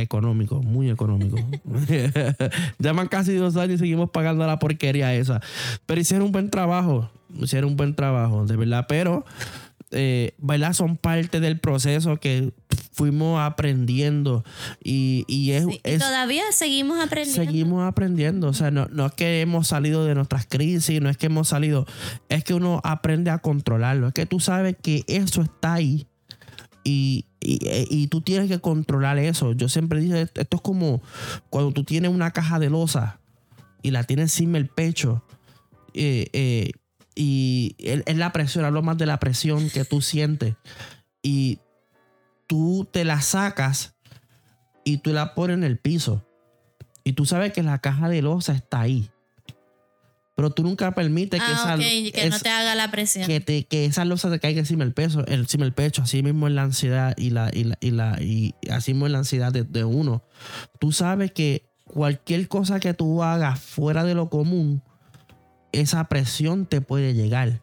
[0.00, 1.40] económicos, muy económicos.
[2.78, 5.40] Llaman casi dos años y seguimos pagando la porquería esa.
[5.86, 8.86] Pero hicieron un buen trabajo, hicieron un buen trabajo, de verdad.
[8.88, 9.24] Pero,
[9.90, 10.72] eh, ¿verdad?
[10.72, 12.52] Son parte del proceso que
[12.92, 14.44] fuimos aprendiendo
[14.82, 17.44] y, y es, Sí, y es- todavía seguimos aprendiendo.
[17.44, 21.16] Seguimos aprendiendo, o sea, no, no es que hemos salido de nuestras crisis, no es
[21.16, 21.86] que hemos salido,
[22.28, 26.07] es que uno aprende a controlarlo, es que tú sabes que eso está ahí
[26.84, 27.58] y, y,
[27.90, 29.52] y tú tienes que controlar eso.
[29.52, 31.02] Yo siempre dije, esto es como
[31.50, 33.20] cuando tú tienes una caja de losa
[33.82, 35.22] y la tienes encima el pecho
[35.94, 36.70] eh, eh,
[37.14, 40.54] y es la presión, hablo más de la presión que tú sientes
[41.22, 41.58] y
[42.46, 43.96] tú te la sacas
[44.84, 46.24] y tú la pones en el piso.
[47.02, 49.10] Y tú sabes que la caja de losa está ahí.
[50.38, 53.26] Pero tú nunca permites que ah, esa, que no es- te haga la presión.
[53.26, 56.46] que, te- que esa losa te caiga encima del peso, encima del pecho, así mismo
[56.46, 59.50] es la ansiedad y la, y la, y la, y así mismo es la ansiedad
[59.50, 60.22] de, de uno.
[60.78, 64.80] Tú sabes que cualquier cosa que tú hagas fuera de lo común,
[65.72, 67.62] esa presión te puede llegar.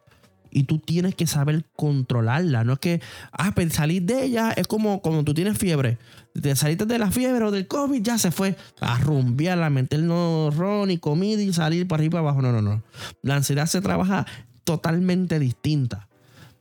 [0.55, 2.63] Y tú tienes que saber controlarla.
[2.63, 3.01] No es que,
[3.33, 5.97] ah, pues salir de ella es como cuando tú tienes fiebre.
[6.41, 10.55] Te saliste de la fiebre o del COVID, ya se fue a rumbear, a meternos
[10.55, 12.41] ron y comida y salir para arriba y para abajo.
[12.41, 12.81] No, no, no.
[13.21, 14.25] La ansiedad se trabaja
[14.63, 16.07] totalmente distinta.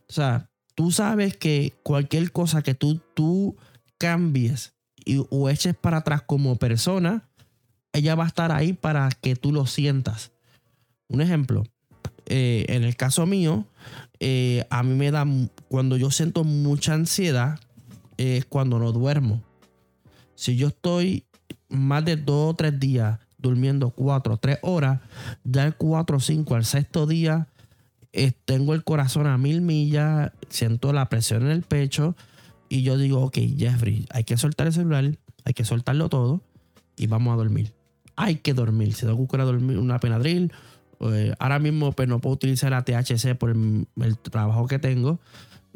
[0.09, 3.57] O sea, tú sabes que cualquier cosa que tú, tú
[3.97, 7.29] cambies y, o eches para atrás como persona,
[7.93, 10.33] ella va a estar ahí para que tú lo sientas.
[11.07, 11.63] Un ejemplo,
[12.27, 13.67] eh, en el caso mío,
[14.27, 15.27] eh, a mí me da,
[15.69, 17.61] cuando yo siento mucha ansiedad,
[18.17, 19.43] es cuando no duermo.
[20.35, 21.27] Si yo estoy
[21.69, 25.03] más de dos o tres días durmiendo cuatro o tres horas,
[25.45, 27.49] ya el cuatro o cinco al sexto día,
[28.15, 32.17] eh, tengo el corazón a mil millas, siento la presión en el pecho
[32.71, 36.41] y yo digo, ok, Jeffrey, hay que soltar el celular, hay que soltarlo todo
[36.97, 37.75] y vamos a dormir.
[38.17, 38.95] Hay que dormir.
[38.95, 40.51] Si tengo que dormir una penadril,
[41.01, 45.19] eh, ahora mismo pues no puedo utilizar la THC por el, trabajo que tengo.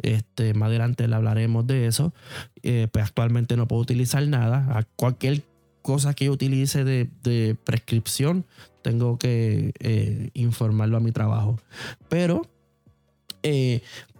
[0.01, 2.13] Este, más adelante le hablaremos de eso.
[2.63, 4.79] Eh, pues actualmente no puedo utilizar nada.
[4.79, 5.43] A cualquier
[5.83, 8.45] cosa que yo utilice de, de prescripción,
[8.83, 11.59] tengo que eh, informarlo a mi trabajo.
[12.09, 12.43] Pero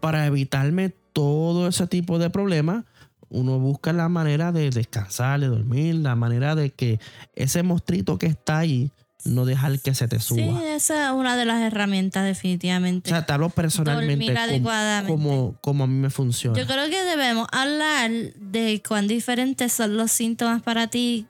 [0.01, 2.85] para evitarme todo ese tipo de problemas,
[3.31, 6.99] uno busca la manera de descansar, de dormir, la manera de que
[7.35, 8.91] ese mostrito que está ahí,
[9.25, 10.61] no dejar que se te suba.
[10.61, 13.11] Sí, esa es una de las herramientas O definitivamente.
[13.11, 15.13] sea, te hablo personalmente como, adecuadamente.
[15.13, 16.59] como, como a mí me funciona.
[16.59, 21.27] Yo creo que debemos hablar de cuán diferentes son los síntomas para ti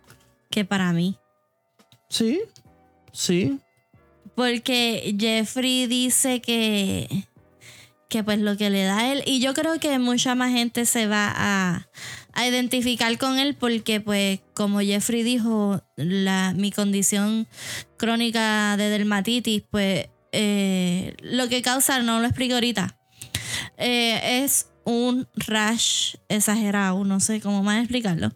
[0.50, 1.16] que para mí.
[2.08, 2.40] Sí,
[3.12, 3.58] sí.
[4.34, 7.26] Porque Jeffrey dice que,
[8.08, 10.86] que pues lo que le da a él, y yo creo que mucha más gente
[10.86, 11.88] se va a,
[12.32, 17.48] a identificar con él porque pues como Jeffrey dijo, la, mi condición
[17.96, 22.96] crónica de dermatitis, pues eh, lo que causa, no lo explico ahorita,
[23.76, 28.34] eh, es un rash exagerado, no sé cómo más explicarlo,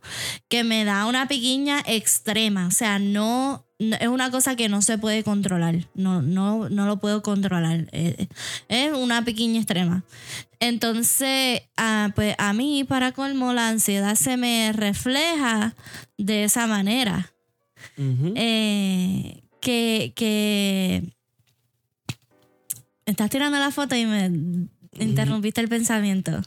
[0.49, 3.67] que me da una piquiña extrema, o sea, no,
[4.01, 8.29] es una cosa que no se puede controlar, no, no, no lo puedo controlar, eh,
[8.69, 10.05] es una piquiña extrema.
[10.61, 15.75] Entonces, ah, pues a mí, para colmo, la ansiedad se me refleja
[16.19, 17.33] de esa manera.
[17.97, 21.15] Eh, que, que
[23.07, 24.31] estás tirando la foto y me
[24.99, 26.43] interrumpiste el pensamiento.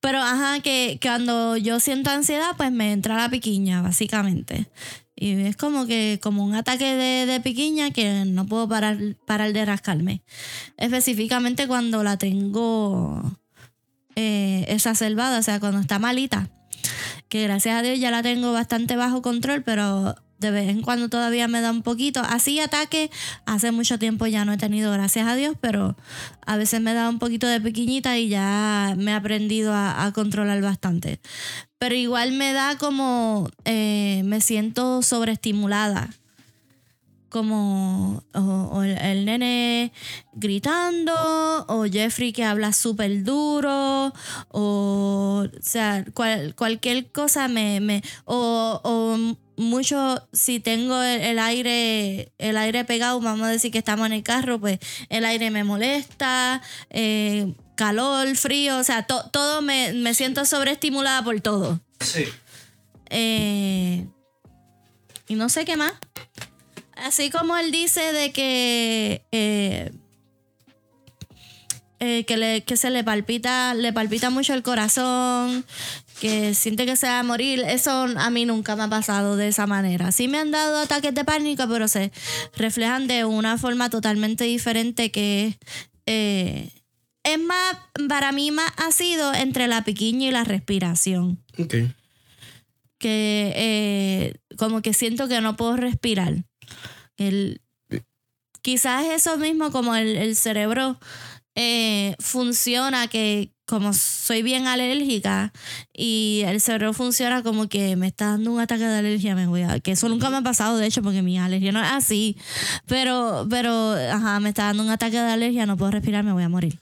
[0.00, 4.68] Pero ajá, que, cuando yo siento ansiedad, pues me entra la piquiña, básicamente.
[5.16, 9.64] Y es como que, como un ataque de, piquiña que no puedo parar, parar de
[9.64, 10.22] rascarme.
[10.76, 13.38] Específicamente cuando la tengo
[14.16, 16.50] eh, exacerbada, o sea, cuando está malita.
[17.28, 21.08] Que gracias a Dios ya la tengo bastante bajo control, pero de vez en cuando
[21.08, 22.20] todavía me da un poquito.
[22.20, 23.10] Así ataque,
[23.46, 25.96] hace mucho tiempo ya no he tenido, gracias a Dios, pero
[26.44, 30.60] a veces me da un poquito de pequeñita y ya me he aprendido a, controlar
[30.60, 31.18] bastante.
[31.78, 36.10] Pero igual me da como, eh, me siento sobreestimulada
[37.34, 38.22] como
[38.84, 39.92] el, nene
[40.34, 41.12] gritando,
[41.66, 44.12] o Jeffrey que habla súper duro,
[44.50, 46.04] o, sea,
[46.54, 49.18] cualquier cosa me, me o,
[49.56, 54.22] mucho, si tengo el, aire, el aire pegado, vamos a decir que estamos en el
[54.22, 54.78] carro, pues
[55.08, 61.40] el aire me molesta, eh, calor, frío, o sea, todo me, me, siento sobreestimulada por
[61.40, 61.80] todo.
[61.98, 62.26] Sí.
[63.10, 64.06] Eh,
[65.26, 65.94] y no sé qué más.
[67.04, 69.92] Así como él dice de que, eh,
[72.00, 75.66] eh, que, le, que se le palpita, le palpita mucho el corazón,
[76.18, 79.48] que siente que se va a morir, eso a mí nunca me ha pasado de
[79.48, 80.12] esa manera.
[80.12, 82.10] Sí me han dado ataques de pánico, pero se
[82.56, 85.58] reflejan de una forma totalmente diferente que
[86.06, 86.70] eh,
[87.22, 87.76] es más,
[88.08, 91.38] para mí más ha sido entre la piquiña y la respiración.
[91.58, 91.74] Ok.
[92.96, 96.44] Que como que siento que no puedo respirar.
[97.16, 97.60] El,
[98.62, 100.98] quizás eso mismo como el, cerebro
[101.54, 105.52] eh, funciona que como soy bien alérgica
[105.92, 109.62] y el cerebro funciona como que me está dando un ataque de alergia, me voy
[109.62, 112.36] a, que eso nunca me ha pasado de hecho porque mi alergia no es así,
[112.86, 116.42] pero, pero, ajá, me está dando un ataque de alergia, no puedo respirar, me voy
[116.42, 116.78] a morir.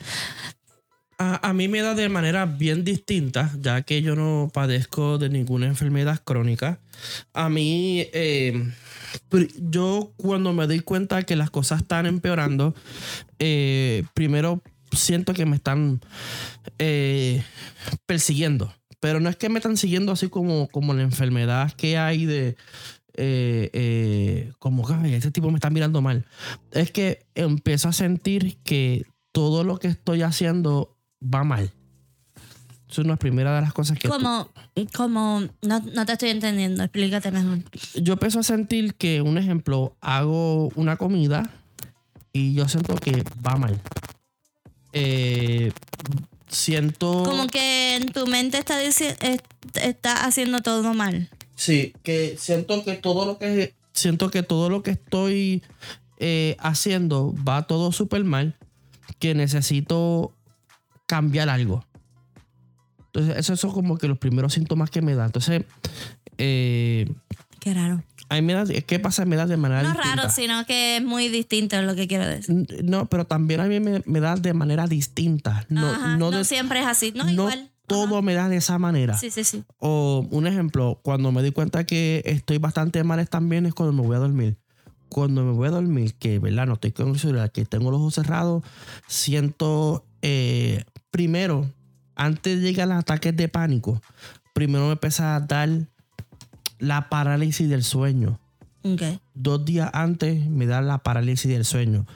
[1.18, 5.28] A, a mí me da de manera bien distinta, ya que yo no padezco de
[5.28, 6.80] ninguna enfermedad crónica.
[7.33, 8.72] A mí, eh,
[9.59, 12.75] yo cuando me doy cuenta que las cosas están empeorando,
[13.39, 16.01] eh, primero siento que me están
[16.79, 17.43] eh,
[18.07, 18.73] persiguiendo.
[19.01, 22.57] Pero no es que me están siguiendo así como, como la enfermedad que hay de...
[23.15, 26.25] Eh, como que este tipo me está mirando mal.
[26.71, 31.73] Es que empiezo a sentir que todo lo que estoy haciendo va mal.
[32.93, 34.07] Es una primera de las cosas que...
[34.07, 34.51] Como,
[34.95, 37.61] como no, te estoy entendiendo, explícate mejor.
[37.95, 41.51] Yo empiezo a sentir que, un ejemplo, hago una comida
[42.34, 43.80] y yo siento que va mal.
[44.93, 45.72] Eh,
[46.49, 47.22] siento...
[47.22, 51.30] Como que en tu mente está, está haciendo todo mal.
[51.55, 53.74] Sí, que siento que todo lo que...
[53.95, 55.62] Siento que todo lo que estoy
[56.18, 58.59] eh, haciendo va todo súper mal.
[59.18, 60.34] Que necesito
[61.07, 61.86] cambiar algo.
[63.15, 65.27] Entonces, esos son como que los primeros síntomas que me da.
[65.27, 65.65] Entonces,
[66.39, 67.13] eh,
[67.61, 68.03] Qué raro.
[68.29, 69.25] A mí me da, ¿qué pasa?
[69.25, 72.67] Me da de manera No raro, sino que es muy distinto lo que quiero decir.
[72.83, 75.65] No, pero también a mí me, da de manera distinta.
[75.69, 77.71] No, no, siempre es así, no, igual.
[77.87, 79.19] Todo me da de esa manera.
[79.19, 79.63] Sí, sí, sí.
[79.79, 84.03] O un ejemplo, cuando me doy cuenta que estoy bastante mal también es cuando me
[84.03, 84.57] voy a dormir.
[85.09, 87.15] Cuando me voy a dormir, que verdad no estoy con
[87.53, 88.65] que tengo los ojos cerrados,
[89.07, 91.71] siento eh, primero
[92.15, 94.01] antes de llegar a los ataques de pánico,
[94.53, 95.69] primero me empieza a dar
[96.79, 98.39] la parálisis del sueño.
[99.35, 102.07] Dos días antes me da la parálisis del sueño.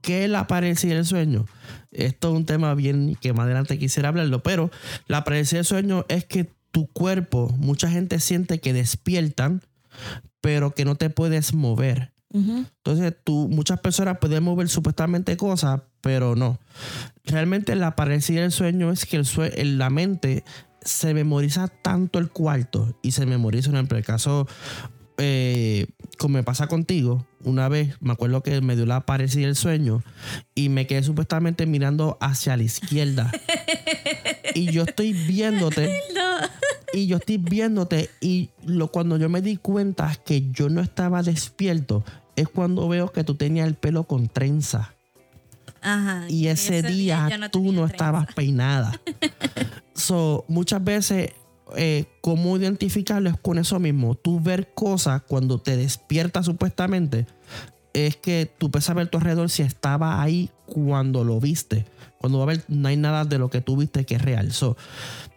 [0.00, 1.46] ¿Qué es la parálisis del sueño?
[1.92, 4.70] Esto es un tema bien que más adelante quisiera hablarlo, pero
[5.06, 9.62] la parálisis del sueño es que tu cuerpo, mucha gente siente que despiertan,
[10.40, 12.12] pero que no te puedes mover.
[12.34, 16.58] Entonces, tú, muchas personas pueden mover supuestamente cosas, pero no.
[17.26, 20.44] Realmente la parálisis del sueño es que el la mente
[20.80, 24.46] se memoriza tanto el cuarto y se memoriza, en el caso,
[25.18, 25.86] eh,
[26.18, 30.02] como me pasa contigo, una vez me acuerdo que me dio la parecida el sueño
[30.54, 33.32] y me quedé supuestamente mirando hacia la izquierda.
[34.54, 36.00] y yo estoy viéndote.
[36.92, 41.22] Y yo estoy viéndote y lo, cuando yo me di cuenta que yo no estaba
[41.22, 42.04] despierto
[42.36, 44.95] es cuando veo que tú tenías el pelo con trenza.
[45.86, 46.24] Ajá.
[46.28, 47.86] Y ese, día, no tú no trenza.
[47.94, 49.00] estabas peinada.
[49.94, 51.30] so, muchas veces,
[51.76, 53.30] eh, ¿cómo identificarlo?
[53.30, 54.14] Es con eso mismo.
[54.14, 57.26] Tú ver cosas cuando te despiertas supuestamente,
[57.92, 61.86] es que tú puedes saber tu alrededor si estaba ahí cuando lo viste.
[62.18, 64.52] Cuando va a ver, no hay nada de lo que tú viste que es real.
[64.52, 64.76] So,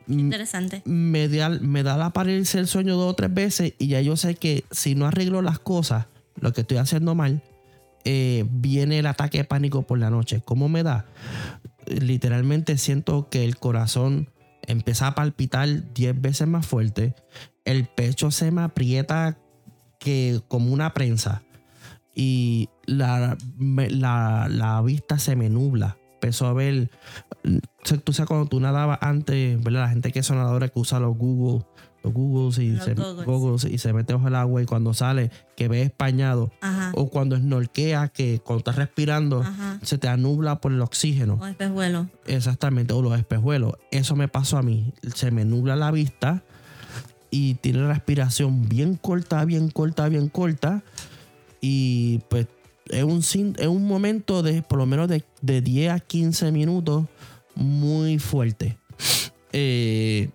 [0.07, 0.81] m- Interesante.
[0.85, 4.17] me da, me da la parecer el sueño dos o tres veces y ya yo
[4.17, 6.07] sé que si no arreglo las cosas,
[6.39, 7.41] lo que estoy haciendo mal,
[8.05, 10.41] eh, viene el ataque de pánico por la noche.
[10.43, 11.05] ¿Cómo me da?
[11.85, 14.29] Literalmente siento que el corazón
[14.69, 17.15] empieza a palpitar 10 veces más fuerte,
[17.65, 19.37] el pecho se me aprieta
[19.99, 21.41] que como una prensa
[22.15, 25.97] y la, la, la vista se me nubla.
[26.15, 26.91] Empezó a ver,
[28.03, 29.81] tú sabes cuando tú nadabas antes, ¿verdad?
[29.81, 31.65] La gente que es nadadora que usa los Google,
[32.03, 35.67] los Googles y, se, goggles y se mete bajo el agua y cuando sale que
[35.67, 36.91] ve españado Ajá.
[36.95, 39.79] o cuando snorkea que cuando estás respirando Ajá.
[39.81, 41.37] se te anubla por el oxígeno.
[41.41, 42.07] O espejuelo.
[42.25, 43.73] Exactamente, o los espejuelos.
[43.91, 44.93] Eso me pasó a mí.
[45.13, 46.43] Se me nubla la vista
[47.31, 50.83] y tiene la respiración bien corta, bien corta, bien corta.
[51.61, 52.47] Y pues
[52.89, 53.19] es un,
[53.57, 57.05] es un momento de por lo menos de, de 10 a 15 minutos
[57.55, 58.77] muy fuerte.
[59.51, 60.29] Eh,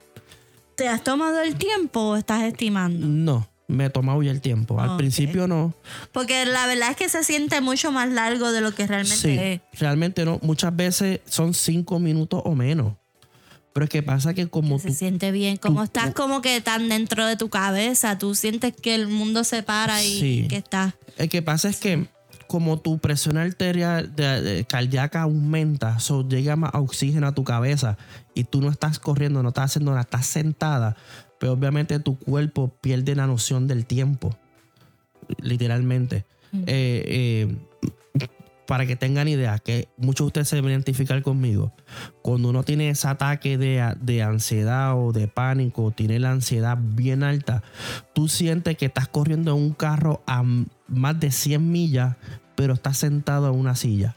[0.76, 3.06] ¿Te has tomado el tiempo o estás estimando?
[3.06, 4.80] no, me he tomado ya el tiempo.
[4.80, 5.72] Al principio no.
[6.12, 9.36] Porque la verdad es que se siente mucho más largo de lo que realmente Sí,
[9.38, 9.80] es.
[9.80, 10.38] realmente no.
[10.42, 12.94] Muchas veces son 5 minutos o menos.
[13.72, 15.56] Pero es que pasa que como Se tú siente bien.
[15.56, 19.42] Como tú- estás como que tan dentro de tu cabeza, tú sientes que el mundo
[19.42, 20.46] se para y Sí.
[20.48, 20.94] que estás.
[21.16, 22.06] El que pasa es que
[22.54, 27.98] como tu presión arterial de- de- cardíaca aumenta, so llega más oxígeno a tu cabeza
[28.32, 30.94] y tú no estás corriendo, no estás haciendo nada, estás sentada,
[31.40, 34.36] pero obviamente tu cuerpo pierde la noción del tiempo,
[35.42, 36.26] literalmente.
[36.66, 37.56] Eh, eh,
[38.66, 41.74] para que tengan idea, que muchos de ustedes se deben identificar conmigo,
[42.22, 47.24] cuando uno tiene ese ataque de, de ansiedad o de pánico, tiene la ansiedad bien
[47.24, 47.62] alta,
[48.14, 50.42] tú sientes que estás corriendo en un carro a
[50.88, 52.16] más de 100 millas,
[52.56, 54.16] pero estás sentado en una silla.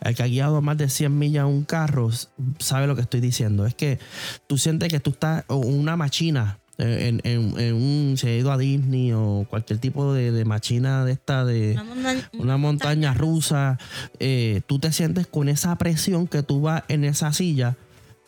[0.00, 2.10] El que ha guiado más de 100 millas en un carro
[2.58, 3.66] sabe lo que estoy diciendo.
[3.66, 3.98] Es que
[4.46, 8.58] tú sientes que tú estás una machina en, en- en un, se ha ido a
[8.58, 13.78] Disney o cualquier tipo de, de machina de esta de Una montaña, una montaña rusa,
[14.20, 17.76] eh, tú te sientes con esa presión que tú vas en esa silla,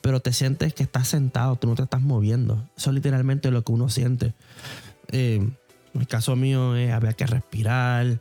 [0.00, 2.68] pero te sientes que estás sentado, tú no te estás moviendo.
[2.76, 4.34] Eso es literalmente lo que uno siente.
[5.12, 5.36] Eh,
[5.94, 8.18] en el caso mío, eh, había que respirar,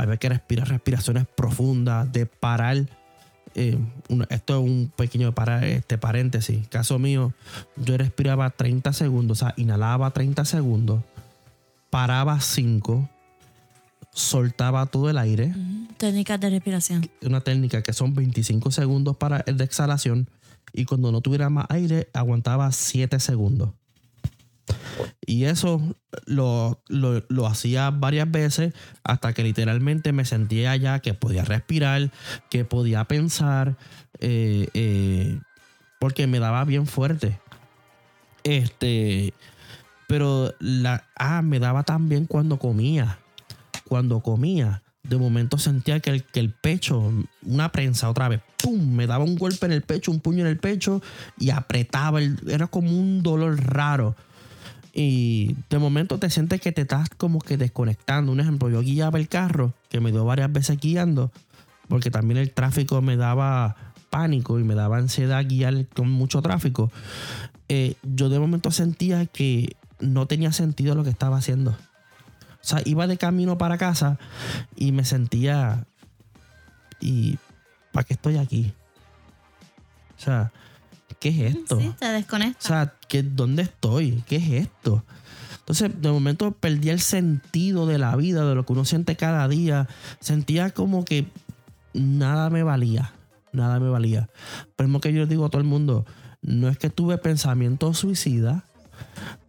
[0.00, 2.86] había que respirar respiraciones profundas, de parar.
[3.54, 3.78] eh,
[4.28, 6.66] esto es un pequeño para, este, paréntesis.
[6.68, 7.32] Caso mío,
[7.76, 11.02] yo respiraba 30 segundos, o sea, inhalaba 30 segundos,
[11.90, 13.08] paraba 5,
[14.12, 15.52] soltaba todo el aire.
[15.96, 17.10] Técnicas de respiración.
[17.22, 20.28] una técnica que son 25 segundos para el de exhalación
[20.72, 23.70] y cuando no tuviera más aire aguantaba 7 segundos.
[25.26, 25.80] Y eso
[26.26, 28.74] lo, lo- lo hacía varias veces
[29.04, 32.10] hasta que literalmente me sentía ya que podía respirar,
[32.50, 33.76] que podía pensar,
[34.18, 35.38] eh, eh,
[35.98, 37.38] porque me daba bien fuerte.
[38.44, 39.34] Este,
[40.06, 43.18] pero la, ah, me daba también cuando comía
[43.84, 48.94] cuando comía, de momento sentía que el, que el pecho, una prensa otra vez, ¡pum!
[48.94, 51.02] Me daba un golpe en el pecho, un puño en el pecho
[51.40, 52.20] y apretaba.
[52.46, 54.14] era como un dolor raro.
[54.92, 58.32] Y de momento te sientes que te estás como que desconectando.
[58.32, 61.30] Un ejemplo, yo guiaba el carro, que me dio varias veces guiando,
[61.88, 63.76] porque también el tráfico me daba
[64.10, 66.90] pánico y me daba ansiedad guiar con mucho tráfico.
[67.68, 71.70] Eh, yo de momento sentía que no tenía sentido lo que estaba haciendo.
[71.70, 74.18] O sea, iba de camino para casa
[74.76, 75.86] y me sentía.
[77.00, 77.38] ¿Y
[77.92, 78.74] para qué estoy aquí?
[80.18, 80.52] O sea,
[81.18, 81.80] ¿qué es esto?
[81.80, 84.22] Sí, te O sea, ¿qué, ¿dónde estoy?
[84.26, 85.04] ¿Qué es esto?
[85.70, 89.46] Entonces, de momento perdí el sentido de la vida, de lo que uno siente cada
[89.46, 89.88] día.
[90.18, 91.26] Sentía como que
[91.94, 93.12] nada me valía.
[93.52, 94.28] Nada me valía.
[94.76, 96.06] Por lo que yo digo a todo el mundo,
[96.42, 98.62] no es que tuve pensamientos suicidas,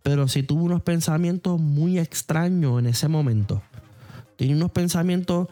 [0.03, 3.61] pero sí tuve unos pensamientos muy extraños en ese momento.
[4.37, 5.47] Tenía unos pensamientos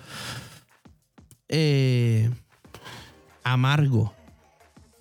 [1.47, 2.29] eh,
[3.43, 4.11] amargos.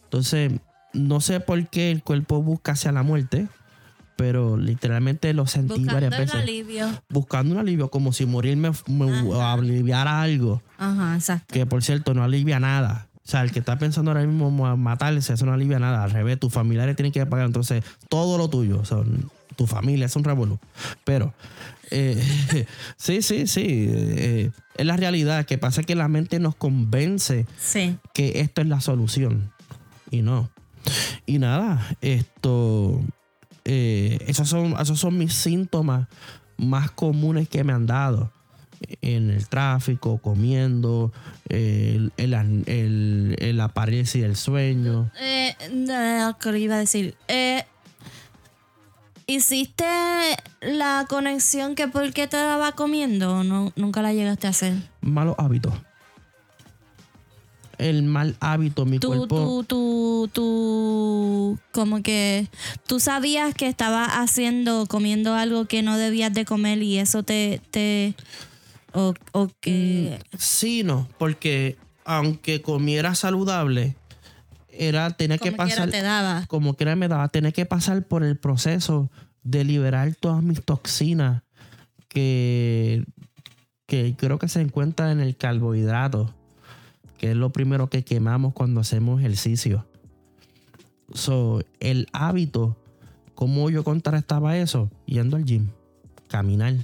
[0.05, 0.53] Entonces,
[0.93, 3.49] no sé por qué el cuerpo busca hacia la muerte,
[4.17, 6.35] pero literalmente lo sentí Buscando varias veces.
[6.35, 6.89] alivio.
[7.09, 8.71] Buscando un alivio, como si morir me,
[9.41, 10.61] aliviara algo.
[10.77, 11.53] Ajá, exacto.
[11.55, 13.07] Que por cierto, no alivia nada.
[13.25, 16.03] O sea, el que está pensando ahora mismo ma- matarse, eso no alivia nada.
[16.03, 18.81] Al revés, tus familiares tienen que pagar entonces todo lo tuyo.
[18.81, 18.99] O sea,
[19.55, 20.59] tu familia es un revolú.
[21.05, 21.35] Pero,
[21.91, 22.67] eh,
[22.97, 23.65] sí, sí, sí.
[23.69, 25.45] eh, es la realidad.
[25.45, 27.97] Que pasa que la mente nos convence Sí.
[28.15, 29.53] que esto es la solución.
[30.11, 30.49] Y no.
[31.27, 33.01] Y nada, esto.
[33.65, 36.09] eh, esos, son, esos son mis síntomas
[36.57, 38.33] más comunes que me han dado.
[39.03, 41.13] En el tráfico, comiendo,
[41.49, 43.71] el, el, el, el-
[44.21, 45.11] del sueño.
[45.21, 47.17] Eh, no, ¿qué le iba a decir?
[47.27, 47.65] Eh,
[49.27, 49.85] ¿Hiciste
[50.63, 54.75] la conexión que por qué te daba comiendo o no, nunca la llegaste a hacer?
[55.03, 55.75] Malos hábitos.
[57.79, 59.37] El mal hábito, mi Tú, cuerpo.
[59.37, 62.49] tú, tú, tú, como que
[62.87, 67.61] tú sabías que estabas haciendo, comiendo algo que no debías de comer y eso te,
[67.71, 68.15] te,
[68.93, 73.95] o, o que, Sí, no, porque aunque comiera saludable,
[74.71, 75.91] era tener que como quiera pasar.
[75.91, 76.45] te daba.
[76.49, 79.11] como quiera me daba, tener que pasar por el proceso
[79.43, 81.43] de liberar todas mis toxinas
[82.09, 83.05] que,
[83.87, 86.35] que creo que se encuentran en el carbohidrato,
[87.19, 89.87] que es lo primero que quemamos cuando hacemos ejercicio.
[91.13, 92.77] So, el hábito,
[93.35, 94.91] ¿cómo yo contrarrestaba eso?
[95.07, 95.69] Yendo al gym,
[96.29, 96.75] caminar.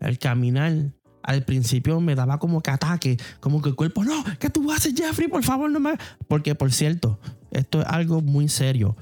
[0.00, 0.92] El caminar
[1.22, 4.94] al principio me daba como que ataque, como que el cuerpo, no, ¿qué tú haces,
[4.96, 5.28] Jeffrey?
[5.28, 5.96] Por favor, no me.
[6.28, 7.18] Porque, por cierto,
[7.50, 8.96] esto es algo muy serio.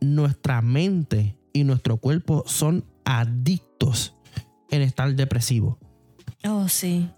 [0.00, 4.14] Nuestra mente y nuestro cuerpo son adictos
[4.70, 5.78] en estar depresivo.
[6.50, 6.66] Oh.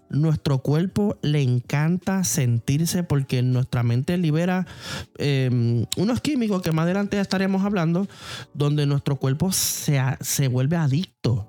[0.09, 4.67] Nuestro cuerpo le encanta sentirse porque nuestra mente libera
[5.17, 8.07] eh, unos químicos que más adelante estaremos hablando,
[8.53, 11.47] donde nuestro cuerpo se, se vuelve adicto.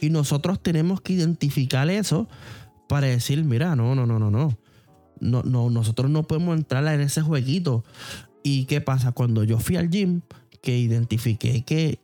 [0.00, 2.28] Y nosotros tenemos que identificar eso
[2.88, 4.56] para decir, mira, no, no, no, no, no.
[5.20, 7.84] No, no, nosotros no podemos entrar en ese jueguito.
[8.44, 9.10] ¿Y qué pasa?
[9.10, 10.20] Cuando yo fui al gym,
[10.62, 11.98] que identifiqué que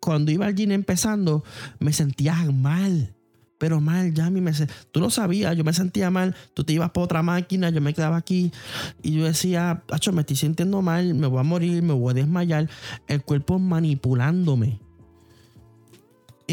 [0.00, 1.42] cuando iba al gym empezando,
[1.80, 3.14] me sentía mal.
[3.62, 4.50] Pero mal, ya a mí me
[4.90, 7.94] tú lo sabías, yo me sentía mal, tú te ibas por otra máquina, yo me
[7.94, 8.50] quedaba aquí
[9.04, 12.14] y yo decía, Acho, me estoy sintiendo mal, me voy a morir, me voy a
[12.14, 12.68] desmayar,
[13.06, 14.80] el cuerpo manipulándome.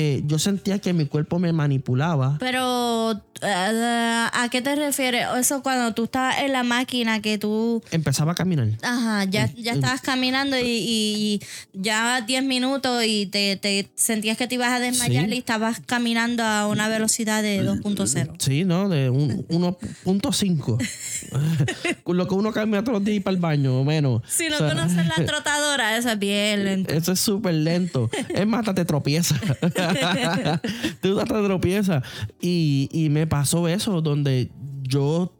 [0.01, 2.37] Eh, yo sentía que mi cuerpo me manipulaba.
[2.39, 5.25] Pero, eh, ¿a qué te refieres?
[5.37, 8.69] Eso cuando tú estabas en la máquina que tú, Empezaba a caminar.
[8.81, 11.41] ajá, ya, Mm, ya estabas caminando y, y- y
[11.73, 15.35] ya 10 minutos y te, te sentías que te ibas a desmayar Sí.
[15.35, 18.35] y estabas caminando a una velocidad de 2.0.
[18.39, 18.87] Sí, ¿no?
[18.87, 20.77] De un- 1.5.
[22.03, 24.21] Con lo que uno camina todos los días para el baño, o menos.
[24.29, 26.93] Si no O sea, conoces la trotadora, eso es bien lento.
[26.93, 28.09] Eso es súper lento.
[28.29, 29.35] Es más, hasta te tropieza.
[31.01, 32.03] Tú te tropiezas.
[32.41, 34.51] Y, y me pasó eso, donde
[34.83, 35.33] yo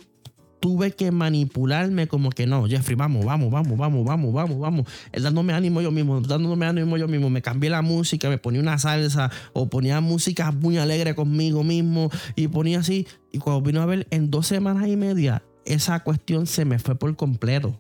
[0.60, 4.88] tuve que manipularme como que no, Jeffrey, vamos, vamos, vamos, vamos, vamos, vamos, vamos.
[5.12, 7.30] Dándome ánimo yo mismo, dándome ánimo yo mismo.
[7.30, 12.10] Me cambié la música, me ponía una salsa o ponía música muy alegre conmigo mismo
[12.36, 13.08] y ponía así.
[13.32, 16.96] Y cuando vino a ver, en dos semanas y media, esa cuestión se me fue
[16.96, 17.80] por completo.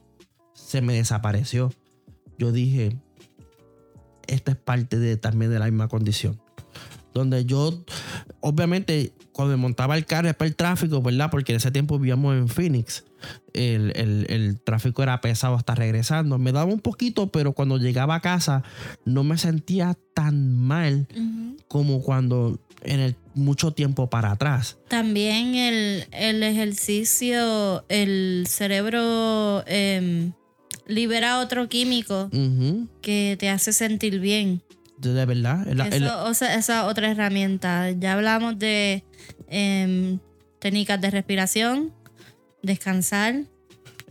[0.53, 1.73] Se me desapareció.
[2.37, 2.95] Yo dije,
[4.27, 6.39] esta es parte de, también de la misma condición.
[7.13, 7.83] Donde yo,
[8.41, 11.29] obviamente, cuando me montaba el carro es para el tráfico, ¿verdad?
[11.31, 13.03] Porque en ese tiempo vivíamos en Phoenix.
[13.53, 16.37] El, el- el tráfico era pesado hasta regresando.
[16.37, 18.63] Me daba un poquito, pero cuando llegaba a casa
[19.05, 21.07] no me sentía tan mal
[21.67, 24.77] como cuando en el mucho tiempo para atrás.
[24.87, 30.31] También el, el ejercicio, el cerebro em,
[30.87, 32.29] libera otro químico
[33.01, 34.61] que te hace sentir bien.
[34.99, 35.67] De, verdad.
[35.67, 37.91] El- el- Eso, o sea, esa otra herramienta.
[37.91, 39.03] Ya hablamos de
[39.47, 40.19] em,
[40.59, 41.93] técnicas de respiración,
[42.61, 43.43] descansar,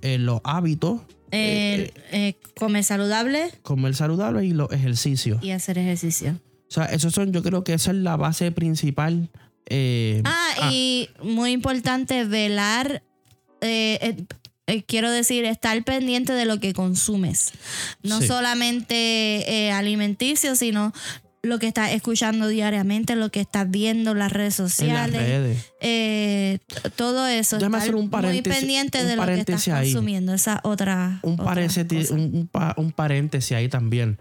[0.03, 5.43] eh, los hábitos, el, eh, comer saludable comer saludable y los ejercicios.
[5.43, 6.41] y hacer ejercicio.
[6.69, 9.29] O sea, esos son, yo creo que esa es la base principal.
[9.71, 13.03] eh, Ah, y muy importante, velar.
[13.61, 14.25] eh, eh,
[14.69, 17.51] eh, quiero decir, estar pendiente de lo que consumes.
[18.05, 18.29] No Sí.
[18.29, 18.95] solamente
[19.67, 20.93] eh, alimenticio, sino
[21.43, 25.21] lo que estás escuchando diariamente, lo que estás viendo en las redes en las sociales.
[25.23, 25.73] redes.
[25.81, 26.59] eh,
[26.97, 27.57] todo eso.
[27.57, 29.93] Déjame estar hacer un paréntesis- muy pendiente un de lo que estás ahí.
[29.93, 30.35] consumiendo.
[30.35, 31.21] Esa otra.
[31.23, 32.93] Un, otra paréntesis, un, un un
[33.57, 34.19] ahí también.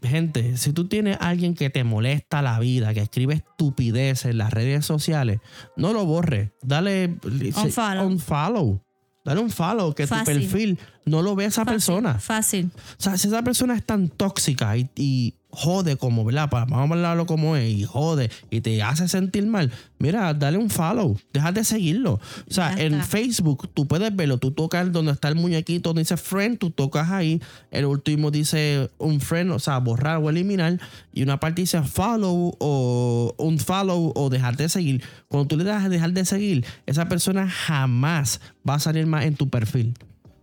[0.00, 4.36] Gente, si tú tienes a alguien que te molesta la vida, que escribe estupidez en
[4.36, 5.40] las redes sociales,
[5.76, 6.50] no lo borres.
[6.62, 8.06] Dale Unfollow.
[8.06, 8.83] unfollow.
[9.24, 10.34] Dale un follow, que Fácil.
[10.34, 12.18] tu perfil no lo ve esa Fácil, persona.
[12.18, 12.70] Fácil.
[12.76, 16.50] O sea, si esa persona es tan tóxica y, y jode como, ¿verdad?
[16.50, 20.58] Para- Vamos a hablarlo como es y jode y te hace sentir mal, mira, dale
[20.58, 22.14] un follow, deja de seguirlo.
[22.14, 23.02] O sea, en.
[23.04, 27.10] Facebook tú puedes verlo, tú tocas donde está el muñequito donde dice friend, tú tocas
[27.10, 27.40] ahí,
[27.70, 30.80] el último dice un friend, o sea, borrar o eliminar,
[31.12, 35.02] y una parte dice follow o un follow o dejar de seguir.
[35.28, 39.24] Cuando tú le das a dejar de seguir, esa persona jamás va a salir más
[39.24, 39.94] en tu perfil.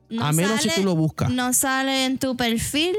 [0.09, 1.29] No a menos si tú lo buscas.
[1.31, 2.93] No sale en tu perfil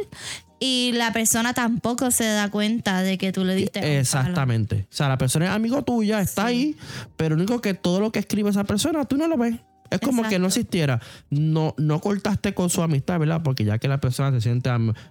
[0.65, 3.85] y la persona tampoco se da cuenta de que tú le diste un.
[3.85, 4.87] Exactamente.
[4.89, 6.77] O sea, la persona es amigo tuya, está ahí,
[7.17, 9.57] pero lo único que todo lo que escribe esa persona, tú no lo ves.
[9.91, 11.01] Es como que no existiera.
[11.31, 13.43] No, no cortaste con su amistad, ¿verdad?
[13.43, 14.71] Porque ya que la persona se siente,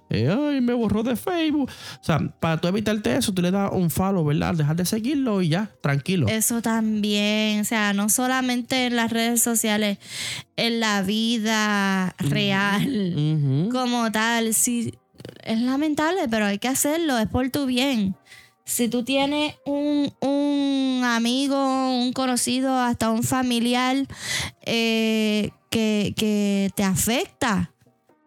[0.09, 1.69] eh, ay, me borró de Facebook.
[1.69, 4.55] O sea, para tú evitarte eso, tú le das un follow, ¿verdad?
[4.55, 6.27] Dejar de seguirlo y ya, tranquilo.
[6.29, 9.99] Eso también, o sea, no solamente en las redes sociales,
[10.55, 14.53] en la vida real como tal.
[14.55, 14.95] Sí,
[15.43, 18.15] es lamentable, pero hay que hacerlo, es por tu bien.
[18.63, 21.57] Si tú tienes un, un amigo,
[21.97, 23.97] un conocido, hasta un familiar
[24.61, 27.74] eh, que, que te afecta,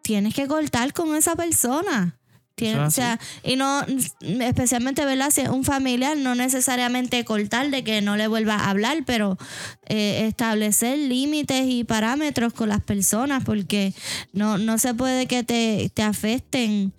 [0.03, 2.19] tienes que cortar con esa persona.
[2.63, 3.83] O sea, y no,
[4.21, 5.31] especialmente, ¿verdad?
[5.31, 9.37] Si es un familiar, no necesariamente cortar de que no le vuelvas a hablar, pero
[9.89, 13.93] eh, establecer límites y parámetros con las personas, porque
[14.33, 16.93] no, no se puede que te, te afecten,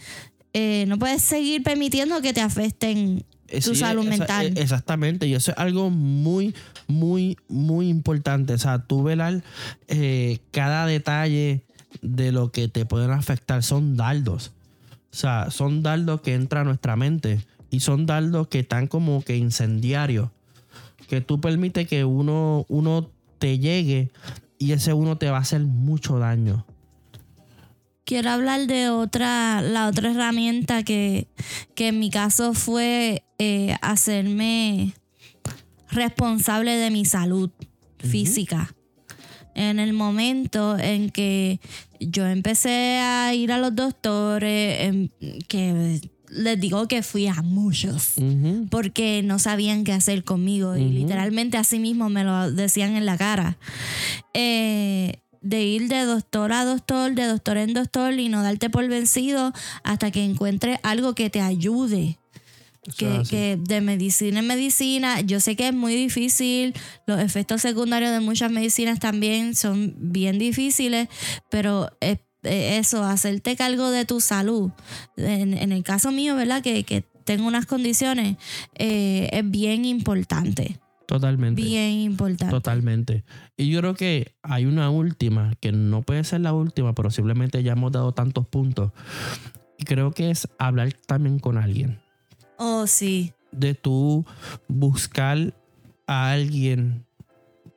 [0.53, 4.47] eh, no puedes seguir permitiendo que te afecten Eh, tu sí, salud esa- mental.
[4.47, 6.53] eh, Exactamente, y eso es algo muy,
[6.87, 8.53] muy, muy importante.
[8.53, 9.41] O sea, tú velar
[9.87, 11.61] eh, cada detalle
[12.01, 14.51] de lo que te pueden afectar son dardos.
[15.15, 17.39] O sea, son dardos que entran a nuestra mente
[17.69, 20.29] y son dardos que están como que incendiarios.
[21.07, 23.09] Que tú permites que uno, uno
[23.39, 24.11] te llegue
[24.59, 26.65] y ese uno te va a hacer mucho daño.
[28.03, 31.29] Quiero hablar de otra, la otra herramienta que,
[31.75, 34.95] que en mi caso fue eh, hacerme
[35.91, 37.51] responsable de mi salud
[37.99, 38.75] física.
[39.55, 41.59] En el momento en que
[41.99, 45.09] yo empecé a ir a los doctores, em,
[45.47, 48.15] que les digo que fui a muchos
[48.69, 53.17] porque no sabían qué hacer conmigo y literalmente así mismo me lo decían en la
[53.17, 53.57] cara.
[54.33, 58.87] Eh, de ir de doctor a doctor, de doctor en doctor y no darte por
[58.87, 59.53] vencido
[59.83, 62.17] hasta que encuentres algo que te ayude.
[62.97, 66.73] Que, de medicina en medicina, yo sé que es muy difícil,
[67.07, 71.07] los efectos secundarios de muchas medicinas también son bien difíciles,
[71.49, 74.69] pero es- eso, hacerte cargo de tu salud,
[75.17, 76.61] en, en el caso mío, ¿verdad?
[76.61, 78.37] Que, que tengo unas condiciones,
[78.75, 80.77] eh, es bien importante,
[81.07, 81.59] Totalmente.
[81.63, 82.51] bien importante.
[82.51, 83.23] Totalmente.
[83.57, 87.63] Y yo creo que hay una última, que no puede ser la última, pero simplemente
[87.63, 88.91] ya hemos dado tantos puntos.
[89.79, 91.99] Y creo que es hablar también con alguien.
[92.57, 93.33] Oh, sí.
[93.51, 94.25] De tú
[94.67, 95.53] buscar
[96.07, 97.05] a alguien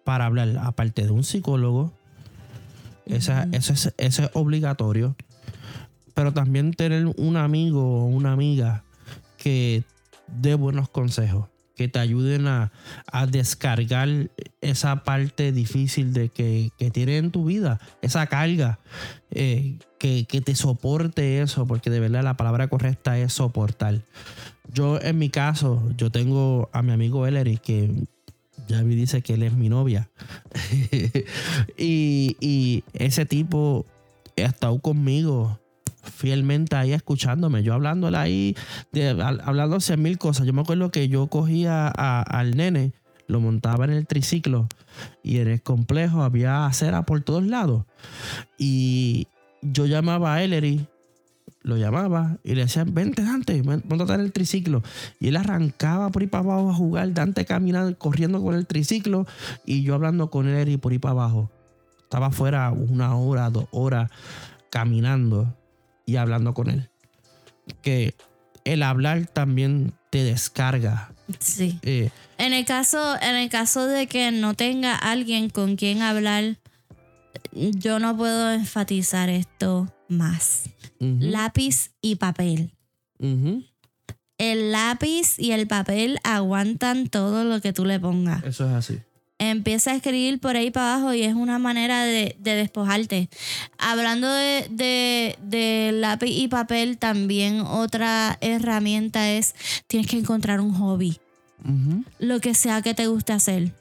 [0.04, 1.92] para hablar, aparte de un psicólogo.
[3.06, 3.56] Esa- Ujú.
[3.56, 5.16] eso, es, eso es obligatorio.
[6.14, 8.82] Pero también tener un amigo o una amiga
[9.36, 9.84] que
[10.26, 12.72] dé buenos consejos, que te ayuden a,
[13.06, 14.08] a descargar
[14.60, 18.80] esa parte difícil de que, que tienes en tu vida, esa carga,
[19.30, 24.02] eh, que, que te soporte eso, porque de verdad la palabra correcta es soportar.
[24.72, 27.90] Yo en mi caso, yo tengo a mi amigo Ellery que
[28.68, 30.10] ya me dice que él es mi novia.
[31.78, 33.86] y, ese tipo
[34.36, 35.58] ha estado conmigo
[36.02, 37.62] fielmente ahí escuchándome.
[37.62, 38.56] Yo hablándole ahí,
[38.92, 39.10] de,
[39.44, 40.46] hablando cien mil cosas.
[40.46, 42.92] Yo me acuerdo que yo cogía al nene,
[43.26, 44.68] lo montaba en el triciclo
[45.22, 47.84] y en el complejo había acera por todos lados.
[48.58, 49.28] Y
[49.62, 50.86] yo llamaba a Ellery,
[51.68, 54.82] lo llamaba y le decía, vente Dante, montate en el triciclo.
[55.20, 59.26] Y él arrancaba por ahí para abajo a jugar, Dante caminando, corriendo con el triciclo
[59.66, 61.50] y yo hablando con Ellery por ahí para abajo.
[62.02, 64.10] Estaba afuera una hora, dos horas
[64.70, 65.54] caminando
[66.06, 66.88] y hablando con él.
[67.82, 68.14] Que
[68.64, 71.12] el hablar también te descarga.
[71.38, 71.78] Sí.
[71.82, 72.08] Eh,
[72.38, 76.56] En el caso, en el caso de que no tenga alguien con quien hablar,
[77.52, 80.70] yo no puedo enfatizar esto más.
[81.00, 82.72] Lápiz y papel.
[84.38, 88.44] El lápiz y el papel aguantan todo lo que tú le pongas.
[88.44, 88.98] Eso es así.
[89.40, 93.28] Empieza a escribir por ahí para abajo y es una manera de, de despojarte.
[93.78, 99.54] Hablando de, de- de lápiz y papel, también otra herramienta es,
[99.86, 101.18] tienes que encontrar un hobby.
[102.18, 103.72] Lo que sea que te guste hacer.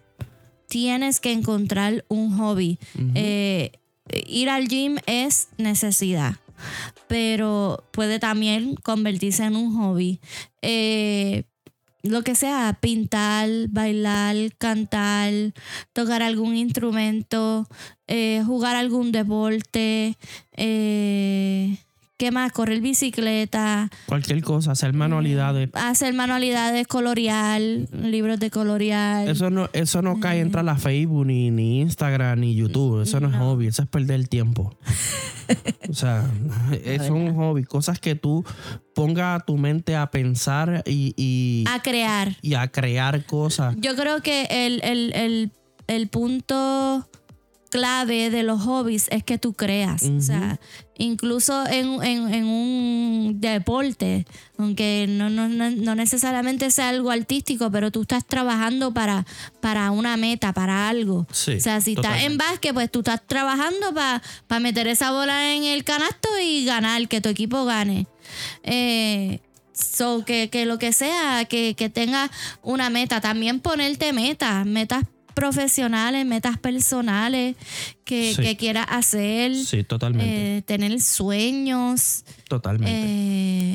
[0.68, 2.78] Tienes que encontrar un hobby.
[3.16, 3.72] Eh,
[4.28, 6.36] ir al gym es necesidad.
[7.08, 10.20] Pero puede también convertirse en un hobby.
[10.62, 11.44] Eh,
[12.04, 15.34] lo que sea, pintar, bailar, cantar,
[15.94, 17.68] tocar algún instrumento,
[18.08, 20.18] eh, jugar algún deporte,
[20.54, 21.78] eh,
[22.18, 22.52] ¿qué más?
[22.52, 25.70] Correr bicicleta, Cualquier cosa, hacer manualidades.
[25.74, 29.28] hacer manualidades, colorear, libros de colorear.
[29.30, 33.04] Eso no, eso no cae entre la Facebook, ni, ni Instagram, ni YouTube.
[33.04, 34.76] Eso no, es hobby, eso es perder el tiempo.
[35.90, 36.30] o sea,
[36.84, 37.64] eso es un hobby.
[37.64, 38.44] Cosas que tú
[38.96, 42.36] pongas a tu mente a pensar y, y, a crear.
[42.42, 43.76] y a crear cosas.
[43.80, 45.52] Yo creo que el, el, el,
[45.88, 47.08] el punto
[47.70, 50.04] clave de los hobbies es que tú creas.
[50.04, 50.60] O sea,
[50.98, 54.26] incluso en, en- en un deporte,
[54.58, 59.26] aunque no, no, no, necesariamente sea algo artístico, pero tú estás trabajando para,
[59.62, 61.28] para una meta, para algo.
[61.32, 64.22] Sí, o sea, si estás en básquet, pues tú estás trabajando para
[64.60, 68.08] meter esa bola en el canasto y ganar, que tu equipo gane.
[68.64, 69.40] Eh,
[69.80, 72.32] So, que, que lo que sea, que, que tenga
[72.64, 73.22] una meta.
[73.22, 75.04] También ponerte metas, metas
[75.38, 77.56] profesionales, metas personales
[78.04, 78.42] que, Sí.
[78.42, 79.56] que quieras hacer.
[79.56, 80.58] Sí, totalmente.
[80.58, 82.26] eh, tener sueños.
[82.50, 82.92] totalmente.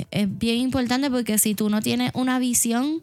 [0.01, 3.01] Eh, es bien importante porque si tú no tienes una visión,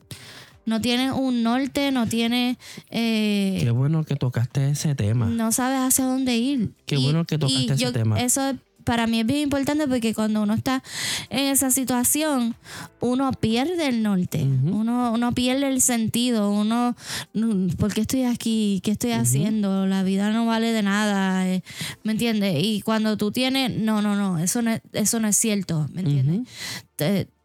[0.65, 2.57] no tienes un norte, no tienes...
[2.89, 5.25] eh, Qué bueno que tocaste ese tema.
[5.27, 6.71] no sabes hacia dónde ir.
[6.85, 8.19] Qué bueno que tocaste ese tema.
[8.19, 8.55] Eso es-
[8.89, 10.81] para mí es bien importante porque cuando uno está
[11.29, 12.55] en esa situación,
[13.01, 16.95] uno pierde el norte, uno, uno pierde el sentido, uno,
[17.35, 18.81] mm, ¿por qué estoy aquí?
[18.83, 19.85] ¿Qué estoy haciendo?
[19.85, 21.61] La vida no vale de nada, eh,
[22.01, 22.55] ¿me entiendes?
[22.63, 26.01] Y cuando tú tienes, no, no, no, eso no es, eso no es cierto, ¿me
[26.01, 26.47] entiendes?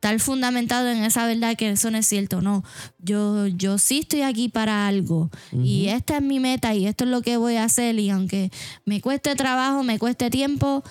[0.05, 2.43] estar fundamentado en esa verdad que eso no es cierto.
[2.43, 2.63] No,
[2.99, 7.11] yo, yo sí estoy aquí para algo y esta es mi meta y esto es
[7.11, 8.51] lo que voy a hacer y aunque
[8.85, 10.85] me cueste trabajo, me cueste tiempo,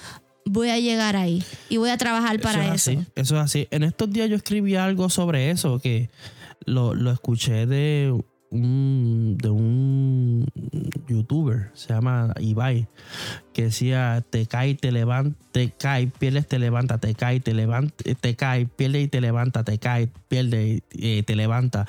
[0.45, 2.91] voy a llegar ahí y voy a trabajar para es eso.
[2.91, 3.67] así, eso es así.
[3.71, 6.09] En estos días yo escribí algo sobre eso, que
[6.65, 8.13] lo, lo escuché de
[8.53, 10.45] un, de un
[11.07, 12.87] youtuber, se llama Ibai,
[13.51, 17.95] que decía, te cae, te levanta, te cae, pierdes, te levanta, te cae, te levanta,
[18.19, 21.87] te cae, pierde y te levanta, te cae, pierde y eh, te levanta.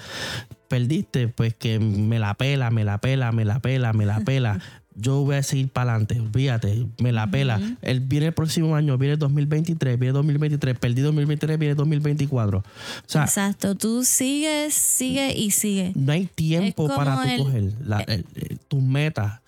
[0.68, 4.60] Perdiste, pues que me la pela, me la pela, me la pela, me la pela.
[4.96, 7.60] Yo voy a seguir para adelante, olvídate, me la pela.
[7.82, 12.58] El, viene el próximo año, viene el 2023, viene 2023, perdí 2023, viene 2024.
[12.58, 12.62] O
[13.06, 15.92] sea, Exacto, tú sigues, sigue y sigue.
[15.96, 19.40] no hay tiempo para tú el- coger la- el- el- tus metas.